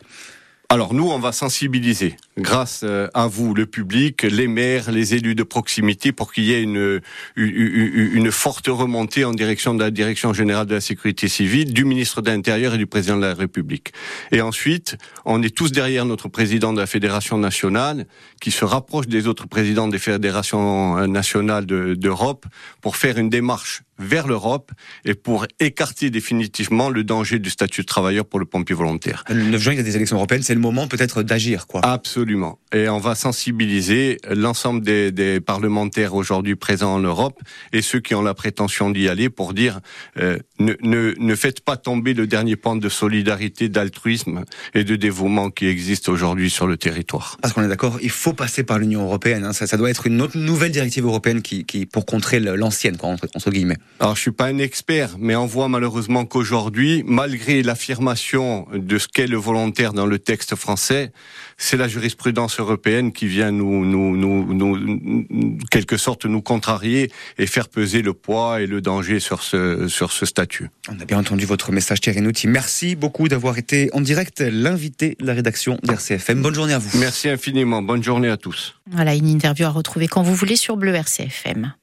Alors 0.72 0.94
nous, 0.94 1.10
on 1.10 1.20
va 1.20 1.34
sensibiliser, 1.34 2.16
grâce 2.38 2.84
euh, 2.86 3.10
à 3.14 3.28
vous, 3.28 3.54
le 3.54 3.66
public, 3.66 4.24
les 4.24 4.48
maires, 4.48 4.90
les 4.90 5.16
élus 5.16 5.36
de 5.36 5.44
proximité, 5.44 6.14
pour 6.14 6.32
qu'il 6.32 6.46
y 6.46 6.54
ait 6.54 6.64
une, 6.64 7.02
une, 7.36 8.32
forte 8.32 8.68
remontée 8.68 9.26
en 9.26 9.34
direction 9.34 9.74
de 9.74 9.84
la 9.84 9.92
Direction 9.92 10.32
générale 10.32 10.68
de 10.68 10.76
la 10.76 10.80
sécurité 10.80 11.28
civile, 11.28 11.74
du 11.74 11.84
ministre 11.84 12.22
de 12.22 12.32
l'Intérieur 12.32 12.74
et 12.76 12.78
du 12.78 12.88
président 12.88 13.18
de 13.18 13.22
la 13.24 13.34
République. 13.34 13.92
Et 14.32 14.40
ensuite, 14.40 14.96
on 15.26 15.44
est 15.44 15.54
tous 15.54 15.74
derrière 15.74 16.06
notre 16.06 16.30
président 16.30 16.72
de 16.72 16.80
la 16.80 16.88
Fédération 16.88 17.38
nationale, 17.38 18.06
qui 18.42 18.52
se 18.52 18.66
rapproche 18.66 19.08
des 19.08 19.28
autres 19.28 19.48
présidents 19.48 19.88
des 19.88 20.00
fédérations 20.00 20.98
euh, 20.98 21.08
nationales 21.08 21.66
d'Europe, 21.66 22.46
pour 22.82 22.98
faire 22.98 23.18
une 23.18 23.30
démarche 23.30 23.84
vers 24.02 24.28
l'Europe 24.28 24.72
et 25.06 25.14
pour 25.14 25.46
écarter 25.60 26.10
définitivement 26.10 26.90
le 26.90 27.04
danger 27.04 27.40
du 27.40 27.50
statut 27.50 27.82
de 27.82 27.86
travailleur 27.86 28.26
pour 28.26 28.40
le 28.40 28.46
pompier 28.46 28.76
volontaire. 28.76 29.24
Le 29.30 29.44
9 29.44 29.62
juin, 29.62 29.74
il 29.74 29.78
y 29.78 29.80
a 29.80 29.84
des 29.84 29.96
élections 29.96 30.18
européennes, 30.18 30.42
c'est 30.42 30.56
le 30.56 30.60
moment 30.60 30.88
peut-être 30.88 31.22
d'agir, 31.24 31.68
quoi. 31.68 31.82
Absolument. 31.84 32.60
Et 32.74 32.90
on 32.90 32.98
va 32.98 33.16
sensibiliser 33.16 34.18
l'ensemble 34.30 34.82
des, 34.82 35.12
des, 35.12 35.40
parlementaires 35.40 36.16
aujourd'hui 36.16 36.56
présents 36.56 36.96
en 36.96 37.00
Europe 37.00 37.40
et 37.74 37.82
ceux 37.82 38.00
qui 38.00 38.16
ont 38.16 38.24
la 38.24 38.34
prétention 38.34 38.90
d'y 38.90 39.08
aller 39.08 39.30
pour 39.30 39.54
dire 39.54 39.80
euh, 40.18 40.40
ne, 40.66 40.76
ne, 40.82 41.14
ne, 41.18 41.36
faites 41.36 41.62
pas 41.62 41.78
tomber 41.78 42.14
le 42.14 42.28
dernier 42.28 42.56
pan 42.56 42.76
de 42.76 42.90
solidarité, 42.90 43.70
d'altruisme 43.70 44.46
et 44.74 44.84
de 44.84 44.96
dévouement 44.96 45.50
qui 45.50 45.68
existe 45.68 46.10
aujourd'hui 46.10 46.50
sur 46.50 46.68
le 46.68 46.78
territoire. 46.78 47.38
Parce 47.42 47.54
qu'on 47.54 47.64
est 47.64 47.68
d'accord, 47.68 47.98
il 48.02 48.10
faut 48.10 48.34
passer 48.34 48.64
par 48.64 48.80
l'Union 48.80 49.04
européenne. 49.04 49.44
Hein. 49.44 49.54
Ça, 49.54 49.68
ça, 49.68 49.78
doit 49.78 49.90
être 49.90 50.08
une 50.08 50.22
autre 50.22 50.38
nouvelle 50.38 50.72
directive 50.72 51.06
européenne 51.06 51.42
qui, 51.42 51.66
qui 51.66 51.86
pour 51.86 52.06
contrer 52.06 52.40
l'ancienne, 52.40 52.98
entre, 53.02 53.28
entre 53.36 53.52
guillemets. 53.52 53.78
Alors, 54.00 54.16
je 54.16 54.22
suis 54.22 54.32
pas 54.32 54.46
un 54.46 54.58
expert, 54.58 55.18
mais 55.20 55.36
on 55.36 55.46
voit 55.46 55.68
malheureusement 55.68 56.26
qu'aujourd'hui, 56.26 57.04
malgré 57.06 57.64
l'affirmation 57.64 58.68
de 58.74 58.98
ce 58.98 59.08
qu'est 59.08 59.28
le 59.28 59.38
volontaire 59.38 59.94
dans 59.94 60.06
le 60.06 60.20
texte 60.20 60.56
français, 60.56 61.12
c'est 61.58 61.78
la 61.78 61.88
jurisprudence 61.88 62.60
européenne 62.60 63.12
qui 63.12 63.28
vient 63.28 63.52
nous, 63.52 63.86
nous, 63.86 64.18
nous, 64.18 64.54
nous, 64.54 65.58
quelque 65.70 65.98
sorte, 65.98 66.26
nous 66.26 66.42
contrarier 66.42 67.12
et 67.38 67.46
faire 67.46 67.70
peser 67.70 68.02
le 68.02 68.14
poids 68.14 68.62
et 68.62 68.68
le 68.68 68.82
danger 68.82 69.20
sur 69.20 69.44
ce, 69.44 69.88
sur 69.88 70.12
ce 70.12 70.26
statut. 70.26 70.51
On 70.90 71.00
a 71.00 71.06
bien 71.06 71.18
entendu 71.18 71.46
votre 71.46 71.72
message, 71.72 72.02
Thierry 72.02 72.22
Nouti. 72.22 72.48
Merci 72.48 72.96
beaucoup 72.96 73.28
d'avoir 73.28 73.58
été 73.58 73.90
en 73.94 74.02
direct 74.02 74.42
l'invité 74.42 75.16
de 75.20 75.26
la 75.26 75.34
rédaction 75.34 75.78
d'RCFM. 75.84 76.42
Bonne 76.42 76.56
journée 76.56 76.74
à 76.74 76.80
vous. 76.80 76.98
Merci 76.98 77.30
infiniment. 77.30 77.82
Bonne 77.82 78.04
journée 78.04 78.30
à 78.30 78.38
tous. 78.38 78.76
Voilà, 78.90 79.16
une 79.16 79.28
interview 79.28 79.66
à 79.66 79.70
retrouver 79.70 80.08
quand 80.08 80.24
vous 80.24 80.36
voulez 80.36 80.56
sur 80.56 80.78
Bleu 80.78 80.94
RCFM. 80.94 81.74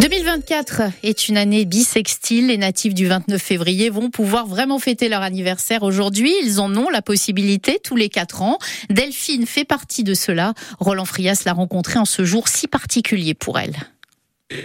2024 0.00 0.82
est 1.04 1.28
une 1.28 1.36
année 1.36 1.64
bisextile. 1.64 2.48
Les 2.48 2.58
natifs 2.58 2.94
du 2.94 3.06
29 3.06 3.40
février 3.40 3.88
vont 3.88 4.10
pouvoir 4.10 4.46
vraiment 4.46 4.78
fêter 4.78 5.08
leur 5.08 5.22
anniversaire 5.22 5.82
aujourd'hui. 5.82 6.32
Ils 6.42 6.60
en 6.60 6.74
ont 6.76 6.90
la 6.90 7.02
possibilité 7.02 7.78
tous 7.82 7.96
les 7.96 8.08
quatre 8.08 8.42
ans. 8.42 8.58
Delphine 8.90 9.46
fait 9.46 9.64
partie 9.64 10.04
de 10.04 10.14
cela. 10.14 10.54
Roland 10.80 11.04
Frias 11.04 11.42
l'a 11.46 11.52
rencontrée 11.52 11.98
en 11.98 12.04
ce 12.04 12.24
jour 12.24 12.48
si 12.48 12.66
particulier 12.66 13.34
pour 13.34 13.58
elle. 13.58 13.76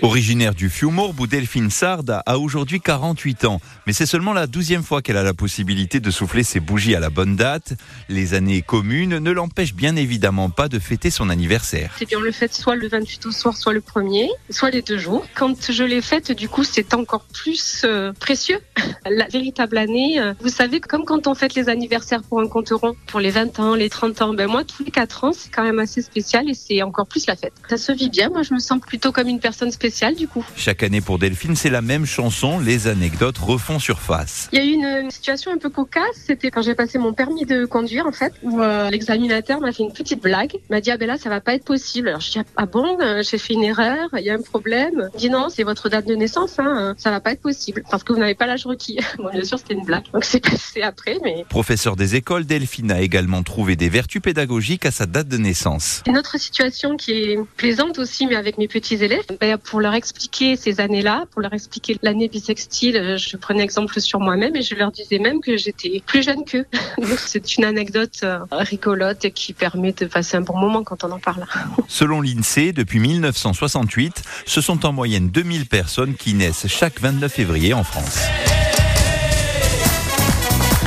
Originaire 0.01 0.53
du 0.53 0.69
Fiumorbe, 0.69 1.27
Delphine 1.27 1.69
Sard 1.69 2.03
a 2.25 2.39
aujourd'hui 2.39 2.79
48 2.79 3.45
ans. 3.45 3.61
Mais 3.85 3.93
c'est 3.93 4.05
seulement 4.05 4.33
la 4.33 4.47
douzième 4.47 4.83
fois 4.83 5.01
qu'elle 5.01 5.17
a 5.17 5.23
la 5.23 5.33
possibilité 5.33 5.99
de 5.99 6.11
souffler 6.11 6.43
ses 6.43 6.59
bougies 6.59 6.95
à 6.95 6.99
la 6.99 7.09
bonne 7.09 7.35
date. 7.35 7.73
Les 8.09 8.33
années 8.33 8.61
communes 8.61 9.19
ne 9.19 9.31
l'empêchent 9.31 9.73
bien 9.73 9.95
évidemment 9.95 10.49
pas 10.49 10.67
de 10.69 10.79
fêter 10.79 11.09
son 11.09 11.29
anniversaire. 11.29 11.93
C'est 11.97 12.07
bien, 12.07 12.19
on 12.19 12.21
le 12.21 12.31
fête 12.31 12.53
soit 12.53 12.75
le 12.75 12.87
28 12.87 13.25
au 13.25 13.31
soir, 13.31 13.57
soit 13.57 13.73
le 13.73 13.81
1er, 13.81 14.27
soit 14.49 14.69
les 14.69 14.81
deux 14.81 14.97
jours. 14.97 15.25
Quand 15.35 15.71
je 15.71 15.83
l'ai 15.83 16.01
faite, 16.01 16.31
du 16.31 16.49
coup, 16.49 16.63
c'est 16.63 16.93
encore 16.93 17.25
plus 17.33 17.81
euh, 17.83 18.13
précieux. 18.13 18.59
La 19.09 19.27
véritable 19.27 19.77
année, 19.77 20.19
euh, 20.19 20.33
vous 20.41 20.49
savez, 20.49 20.79
comme 20.79 21.05
quand 21.05 21.27
on 21.27 21.35
fête 21.35 21.55
les 21.55 21.69
anniversaires 21.69 22.23
pour 22.23 22.39
un 22.41 22.47
compte 22.47 22.69
rond, 22.69 22.95
pour 23.07 23.19
les 23.19 23.31
20 23.31 23.59
ans, 23.59 23.75
les 23.75 23.89
30 23.89 24.21
ans, 24.21 24.33
ben 24.33 24.47
moi, 24.47 24.63
tous 24.63 24.83
les 24.83 24.91
4 24.91 25.23
ans, 25.23 25.31
c'est 25.33 25.49
quand 25.49 25.63
même 25.63 25.79
assez 25.79 26.01
spécial 26.01 26.49
et 26.49 26.53
c'est 26.53 26.81
encore 26.81 27.07
plus 27.07 27.25
la 27.27 27.35
fête. 27.35 27.53
Ça 27.69 27.77
se 27.77 27.91
vit 27.91 28.09
bien. 28.09 28.29
Moi, 28.29 28.43
je 28.43 28.53
me 28.53 28.59
sens 28.59 28.79
plutôt 28.79 29.11
comme 29.11 29.27
une 29.27 29.39
personne 29.39 29.71
spécial 29.77 30.15
du 30.15 30.27
coup. 30.27 30.43
Chaque 30.55 30.81
année 30.81 31.01
pour 31.01 31.19
Delphine, 31.19 31.55
c'est 31.55 31.69
la 31.69 31.83
même 31.83 32.07
chanson, 32.07 32.57
les 32.57 32.87
anecdotes 32.87 33.37
refont 33.37 33.77
surface. 33.77 34.49
Il 34.51 34.57
y 34.57 34.61
a 34.61 34.65
eu 34.65 34.71
une, 35.03 35.11
situation 35.11 35.51
un 35.51 35.59
peu 35.59 35.69
cocasse, 35.69 36.17
c'était 36.25 36.49
quand 36.49 36.63
j'ai 36.63 36.73
passé 36.73 36.97
mon 36.97 37.13
permis 37.13 37.45
de 37.45 37.65
conduire 37.65 38.07
en 38.07 38.11
fait, 38.11 38.33
où 38.41 38.59
euh, 38.59 38.89
l'examinateur 38.89 39.59
m'a 39.59 39.71
fait 39.71 39.83
une 39.83 39.93
petite 39.93 40.21
blague, 40.21 40.53
m'a 40.71 40.81
dit 40.81 40.89
ah 40.89 40.97
ben 40.97 41.07
là 41.07 41.17
ça 41.17 41.29
va 41.29 41.41
pas 41.41 41.53
être 41.53 41.63
possible. 41.63 42.07
Alors 42.07 42.21
je 42.21 42.31
dis 42.31 42.39
ah 42.55 42.65
bon, 42.65 42.97
euh, 43.01 43.21
j'ai 43.21 43.37
fait 43.37 43.53
une 43.53 43.63
erreur, 43.63 44.09
il 44.17 44.25
y 44.25 44.31
a 44.31 44.33
un 44.33 44.41
problème. 44.41 45.09
Il 45.13 45.19
dit 45.19 45.29
non, 45.29 45.49
c'est 45.49 45.63
votre 45.63 45.89
date 45.89 46.07
de 46.07 46.15
naissance, 46.15 46.57
hein, 46.57 46.95
ça 46.97 47.11
va 47.11 47.19
pas 47.19 47.33
être 47.33 47.41
possible 47.41 47.83
parce 47.91 48.03
que 48.03 48.13
vous 48.13 48.19
n'avez 48.19 48.35
pas 48.35 48.47
l'âge 48.47 48.65
requis. 48.65 48.97
bon 49.19 49.29
bien 49.31 49.43
sûr 49.43 49.59
c'était 49.59 49.75
une 49.75 49.85
blague, 49.85 50.05
donc 50.11 50.25
c'est 50.25 50.39
passé 50.39 50.81
après, 50.81 51.17
mais. 51.23 51.45
Professeur 51.49 51.95
des 51.95 52.15
écoles, 52.15 52.45
Delphine 52.45 52.91
a 52.91 53.01
également 53.01 53.43
trouvé 53.43 53.75
des 53.75 53.89
vertus 53.89 54.23
pédagogiques 54.23 54.87
à 54.87 54.91
sa 54.91 55.05
date 55.05 55.27
de 55.27 55.37
naissance. 55.37 56.01
Une 56.07 56.17
autre 56.17 56.39
situation 56.39 56.97
qui 56.97 57.11
est 57.11 57.39
plaisante 57.57 57.99
aussi, 57.99 58.25
mais 58.25 58.35
avec 58.35 58.57
mes 58.57 58.67
petits 58.67 58.95
élèves, 58.95 59.25
ben, 59.39 59.57
pour 59.67 59.81
leur 59.81 59.93
expliquer 59.93 60.55
ces 60.55 60.79
années-là, 60.79 61.25
pour 61.31 61.41
leur 61.41 61.53
expliquer 61.53 61.97
l'année 62.01 62.29
bisextile, 62.29 62.97
euh, 62.97 63.17
je 63.17 63.35
prenais 63.37 63.63
exemple 63.63 63.99
sur 63.99 64.19
moi-même 64.19 64.55
et 64.55 64.61
je 64.61 64.75
leur 64.75 64.91
disais 64.91 65.19
même 65.19 65.41
que 65.41 65.57
j'étais 65.57 66.01
plus 66.05 66.23
jeune 66.23 66.45
qu'eux. 66.45 66.65
c'est 67.17 67.57
une 67.57 67.65
anecdote 67.65 68.19
euh, 68.23 68.39
rigolote 68.51 69.29
qui 69.33 69.53
permet 69.53 69.91
de 69.91 70.05
passer 70.05 70.37
un 70.37 70.41
bon 70.41 70.57
moment 70.57 70.83
quand 70.83 71.03
on 71.03 71.11
en 71.11 71.19
parle. 71.19 71.45
Selon 71.87 72.21
l'INSEE, 72.21 72.71
depuis 72.71 72.99
1968, 72.99 74.23
ce 74.45 74.61
sont 74.61 74.85
en 74.85 74.93
moyenne 74.93 75.29
2000 75.29 75.67
personnes 75.67 76.15
qui 76.15 76.33
naissent 76.33 76.67
chaque 76.67 77.01
29 77.01 77.31
février 77.31 77.73
en 77.73 77.83
France. 77.83 78.19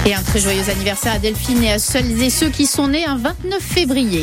Et 0.06 0.14
un 0.14 0.22
très 0.22 0.40
joyeux 0.40 0.68
anniversaire 0.70 1.12
à 1.12 1.18
Delphine 1.18 1.62
et 1.62 1.72
à 1.72 1.78
celles 1.78 2.22
et 2.22 2.30
ceux 2.30 2.48
qui 2.48 2.66
sont 2.66 2.88
nés 2.88 3.04
un 3.04 3.16
29 3.16 3.62
février 3.62 4.22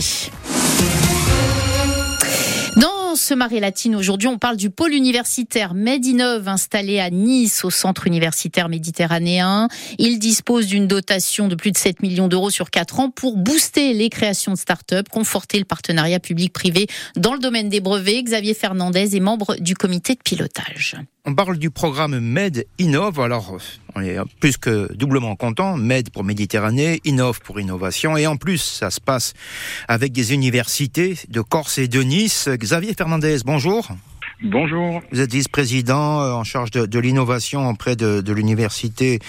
Marée 3.36 3.60
Latine, 3.60 3.96
aujourd'hui, 3.96 4.28
on 4.28 4.38
parle 4.38 4.58
du 4.58 4.70
pôle 4.70 4.94
universitaire 4.94 5.74
Medinov 5.74 6.48
installé 6.48 7.00
à 7.00 7.10
Nice, 7.10 7.66
au 7.66 7.70
centre 7.70 8.08
universitaire 8.08 8.70
méditerranéen. 8.70 9.68
Il 9.98 10.20
dispose 10.20 10.68
d'une 10.68 10.88
dotation 10.88 11.48
de 11.48 11.56
plus 11.56 11.72
de 11.72 11.78
7 11.78 12.02
millions 12.02 12.28
d'euros 12.28 12.50
sur 12.50 12.70
4 12.70 13.00
ans 13.00 13.10
pour 13.10 13.38
booster 13.38 13.94
les 13.94 14.10
créations 14.10 14.54
de 14.54 14.58
start-up, 14.58 15.10
conforter 15.10 15.60
le 15.60 15.66
partenariat 15.66 16.20
public-privé 16.20 16.88
dans 17.16 17.34
le 17.34 17.40
domaine 17.40 17.70
des 17.70 17.80
brevets. 17.80 18.24
Xavier 18.24 18.54
Fernandez 18.54 19.16
est 19.16 19.20
membre 19.20 19.56
du 19.60 19.76
comité 19.76 20.14
de 20.14 20.22
pilotage. 20.24 20.96
On 21.30 21.36
parle 21.36 21.58
du 21.58 21.70
programme 21.72 22.18
MED 22.22 22.68
Innov. 22.80 23.20
Alors, 23.20 23.58
on 23.96 24.02
est 24.02 24.18
plus 24.40 24.56
que 24.56 24.94
doublement 24.94 25.36
content. 25.36 25.76
MED 25.76 26.10
pour 26.10 26.24
Méditerranée, 26.24 27.02
Innov 27.04 27.42
pour 27.42 27.60
innovation. 27.60 28.16
Et 28.16 28.26
en 28.26 28.38
plus, 28.38 28.60
ça 28.60 28.90
se 28.90 29.02
passe 29.02 29.34
avec 29.90 30.14
des 30.14 30.34
universités 30.34 31.18
de 31.28 31.42
Corse 31.42 31.80
et 31.80 31.90
de 31.90 32.02
Nice. 32.02 32.48
Xavier 32.48 32.94
Fernandez, 32.98 33.40
bonjour. 33.46 33.90
Bonjour. 34.42 35.02
Vous 35.12 35.20
êtes 35.20 35.34
vice-président 35.34 36.22
euh, 36.22 36.32
en 36.32 36.44
charge 36.44 36.70
de, 36.70 37.00
l'innovation 37.00 37.68
auprès 37.68 37.96
de, 37.96 38.32
l'université 38.32 39.20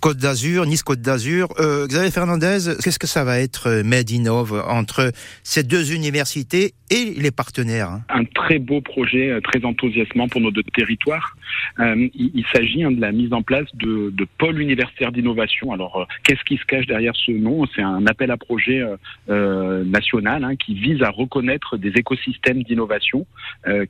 Côte 0.00 0.18
d'Azur, 0.18 0.66
Nice 0.66 0.82
Côte 0.82 1.00
d'Azur. 1.00 1.48
Euh, 1.58 1.86
Xavier 1.86 2.10
Fernandez, 2.10 2.58
qu'est-ce 2.82 2.98
que 2.98 3.06
ça 3.06 3.24
va 3.24 3.40
être 3.40 3.82
Made 3.84 4.10
Innov 4.10 4.52
entre 4.68 5.12
ces 5.42 5.62
deux 5.62 5.92
universités 5.92 6.74
et 6.90 7.14
les 7.16 7.30
partenaires 7.30 7.90
hein 7.90 8.02
Un 8.08 8.24
très 8.24 8.58
beau 8.58 8.80
projet, 8.80 9.38
très 9.42 9.64
enthousiasmant 9.64 10.28
pour 10.28 10.40
nos 10.40 10.50
deux 10.50 10.62
territoires. 10.62 11.36
il, 11.78 12.44
s'agit 12.52 12.84
hein, 12.84 12.90
de 12.90 13.00
la 13.00 13.12
mise 13.12 13.32
en 13.32 13.42
place 13.42 13.66
de, 13.74 14.10
de 14.10 14.26
pôles 14.38 14.60
universitaires 14.60 15.12
d'innovation. 15.12 15.72
Alors, 15.72 16.06
qu'est-ce 16.24 16.44
qui 16.44 16.56
se 16.56 16.64
cache 16.64 16.86
derrière 16.86 17.14
ce 17.14 17.32
nom? 17.32 17.66
C'est 17.74 17.82
un 17.82 18.06
appel 18.06 18.30
à 18.30 18.36
projet 18.36 18.82
national 19.28 20.44
hein, 20.44 20.56
qui 20.56 20.74
vise 20.74 21.02
à 21.02 21.10
reconnaître 21.10 21.76
des 21.76 21.90
écosystèmes 21.90 22.62
d'innovation 22.62 23.26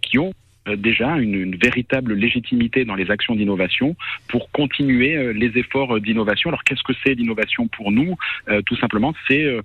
qui 0.03 0.19
ont 0.19 0.29
euh, 0.29 0.33
déjà 0.77 1.17
une, 1.17 1.35
une, 1.35 1.57
véritable 1.57 2.15
légitimité 2.15 2.85
dans 2.85 2.95
les 2.95 3.11
actions 3.11 3.35
d'innovation 3.35 3.97
pour 4.29 4.51
continuer 4.51 5.17
euh, 5.17 5.33
les 5.33 5.59
efforts 5.59 6.01
d'innovation. 6.01 6.51
Alors 6.51 6.65
qu'est-ce 6.65 6.83
que 6.83 6.93
c'est 7.05 7.15
l'innovation 7.15 7.69
pour 7.69 7.93
nous? 7.93 8.17
Euh, 8.49 8.63
Tout 8.63 8.77
simplement, 8.77 9.15
c'est 9.27 9.45
euh, 9.45 9.63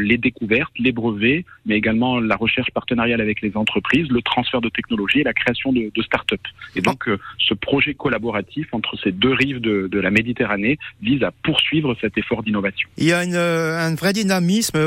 les 0.00 0.18
découvertes, 0.18 0.72
les 0.78 0.92
brevets, 0.92 1.44
mais 1.66 1.76
également 1.76 2.20
la 2.20 2.36
recherche 2.36 2.70
partenariale 2.70 3.20
avec 3.20 3.40
les 3.40 3.56
entreprises, 3.56 4.08
le 4.10 4.22
transfert 4.22 4.60
de 4.60 4.68
technologies 4.68 5.20
et 5.20 5.24
la 5.24 5.32
création 5.32 5.72
de, 5.72 5.90
de 5.94 6.02
start-up. 6.02 6.40
Et 6.76 6.80
donc 6.80 7.08
ce 7.38 7.54
projet 7.54 7.94
collaboratif 7.94 8.68
entre 8.72 8.96
ces 9.02 9.12
deux 9.12 9.32
rives 9.32 9.60
de, 9.60 9.88
de, 9.90 10.00
la 10.00 10.10
Méditerranée 10.10 10.78
vise 11.02 11.22
à 11.22 11.30
poursuivre 11.30 11.96
cet 12.00 12.18
effort 12.18 12.42
d'innovation. 12.42 12.88
Il 12.98 13.04
y 13.04 13.12
a 13.12 13.24
une, 13.24 13.36
un 13.36 13.94
vrai 13.94 14.12
dynamisme 14.12 14.78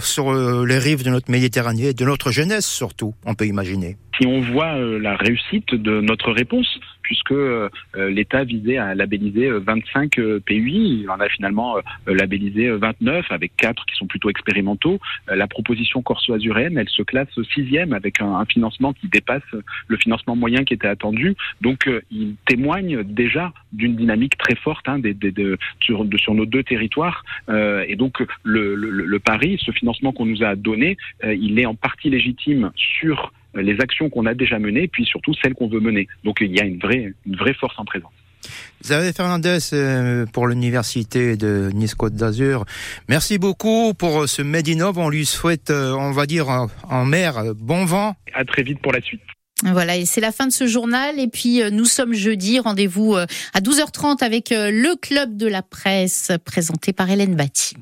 sur 0.00 0.32
les 0.64 0.78
rives 0.78 1.04
de 1.04 1.10
notre 1.10 1.30
Méditerranée, 1.30 1.92
de 1.92 2.04
notre 2.04 2.30
jeunesse 2.30 2.66
surtout, 2.66 3.14
on 3.24 3.34
peut 3.34 3.46
imaginer. 3.46 3.96
Si 4.18 4.26
on 4.26 4.40
voit 4.40 4.76
la 5.02 5.16
réussite 5.16 5.74
de 5.74 6.00
notre 6.00 6.32
réponse, 6.32 6.78
puisque 7.02 7.32
euh, 7.32 7.68
l'État 7.94 8.44
visait 8.44 8.78
à 8.78 8.94
labelliser 8.94 9.50
25 9.50 10.18
euh, 10.18 10.40
PUI. 10.40 11.02
Il 11.02 11.10
en 11.10 11.20
a 11.20 11.28
finalement 11.28 11.76
euh, 11.76 11.80
labellisé 12.06 12.70
29, 12.70 13.26
avec 13.30 13.54
quatre 13.56 13.84
qui 13.86 13.96
sont 13.96 14.06
plutôt 14.06 14.30
expérimentaux. 14.30 14.98
la 15.28 15.46
proposition 15.46 16.02
corso-azuréenne, 16.02 16.78
elle 16.78 16.88
se 16.88 17.02
classe 17.02 17.28
sixième 17.52 17.92
avec 17.92 18.20
un, 18.20 18.44
financement 18.46 18.92
qui 18.92 19.08
dépasse 19.08 19.42
le 19.88 19.96
financement 19.96 20.36
moyen 20.36 20.64
qui 20.64 20.74
était 20.74 20.88
attendu. 20.88 21.34
Donc, 21.60 21.88
il 22.10 22.36
témoigne 22.46 23.02
déjà 23.02 23.52
d'une 23.72 23.96
dynamique 23.96 24.36
très 24.38 24.54
forte 24.54 24.88
hein, 24.88 25.00
sur, 25.80 26.34
nos 26.34 26.46
deux 26.46 26.62
territoires. 26.62 27.24
et 27.48 27.96
donc, 27.96 28.22
le 28.44 29.18
pari, 29.18 29.58
ce 29.64 29.72
financement 29.72 30.12
qu'on 30.12 30.26
nous 30.26 30.42
a 30.42 30.54
donné, 30.54 30.96
il 31.24 31.58
est 31.58 31.66
en 31.66 31.74
partie 31.74 32.10
légitime 32.10 32.72
sur 32.76 33.32
les 33.54 33.80
actions 33.80 34.10
qu'on 34.10 34.26
a 34.26 34.34
déjà 34.34 34.58
menées, 34.58 34.88
puis 34.88 35.04
surtout 35.04 35.34
celles 35.42 35.54
qu'on 35.54 35.68
veut 35.68 35.80
mener. 35.80 36.08
Donc 36.24 36.38
il 36.40 36.52
y 36.52 36.60
a 36.60 36.64
une 36.64 36.78
vraie, 36.78 37.14
une 37.26 37.36
vraie 37.36 37.54
force 37.54 37.74
en 37.78 37.84
présence. 37.84 38.12
Xavier 38.82 39.12
Fernandez 39.12 39.58
pour 40.32 40.48
l'université 40.48 41.36
de 41.36 41.70
Nice 41.72 41.94
Côte 41.94 42.14
d'Azur. 42.14 42.64
Merci 43.08 43.38
beaucoup 43.38 43.94
pour 43.94 44.28
ce 44.28 44.42
Medinov. 44.42 44.98
On 44.98 45.08
lui 45.08 45.26
souhaite, 45.26 45.70
on 45.70 46.10
va 46.10 46.26
dire 46.26 46.48
en 46.48 47.04
mer, 47.04 47.54
bon 47.54 47.84
vent. 47.84 48.16
À 48.34 48.44
très 48.44 48.64
vite 48.64 48.80
pour 48.80 48.92
la 48.92 49.00
suite. 49.00 49.22
Voilà, 49.64 49.96
et 49.96 50.06
c'est 50.06 50.20
la 50.20 50.32
fin 50.32 50.48
de 50.48 50.52
ce 50.52 50.66
journal. 50.66 51.20
Et 51.20 51.28
puis, 51.28 51.62
nous 51.70 51.84
sommes 51.84 52.14
jeudi. 52.14 52.58
Rendez-vous 52.58 53.14
à 53.14 53.60
12h30 53.60 54.24
avec 54.24 54.48
le 54.50 54.96
Club 54.96 55.36
de 55.36 55.46
la 55.46 55.62
presse 55.62 56.32
présenté 56.44 56.92
par 56.92 57.08
Hélène 57.08 57.36
Batty. 57.36 57.76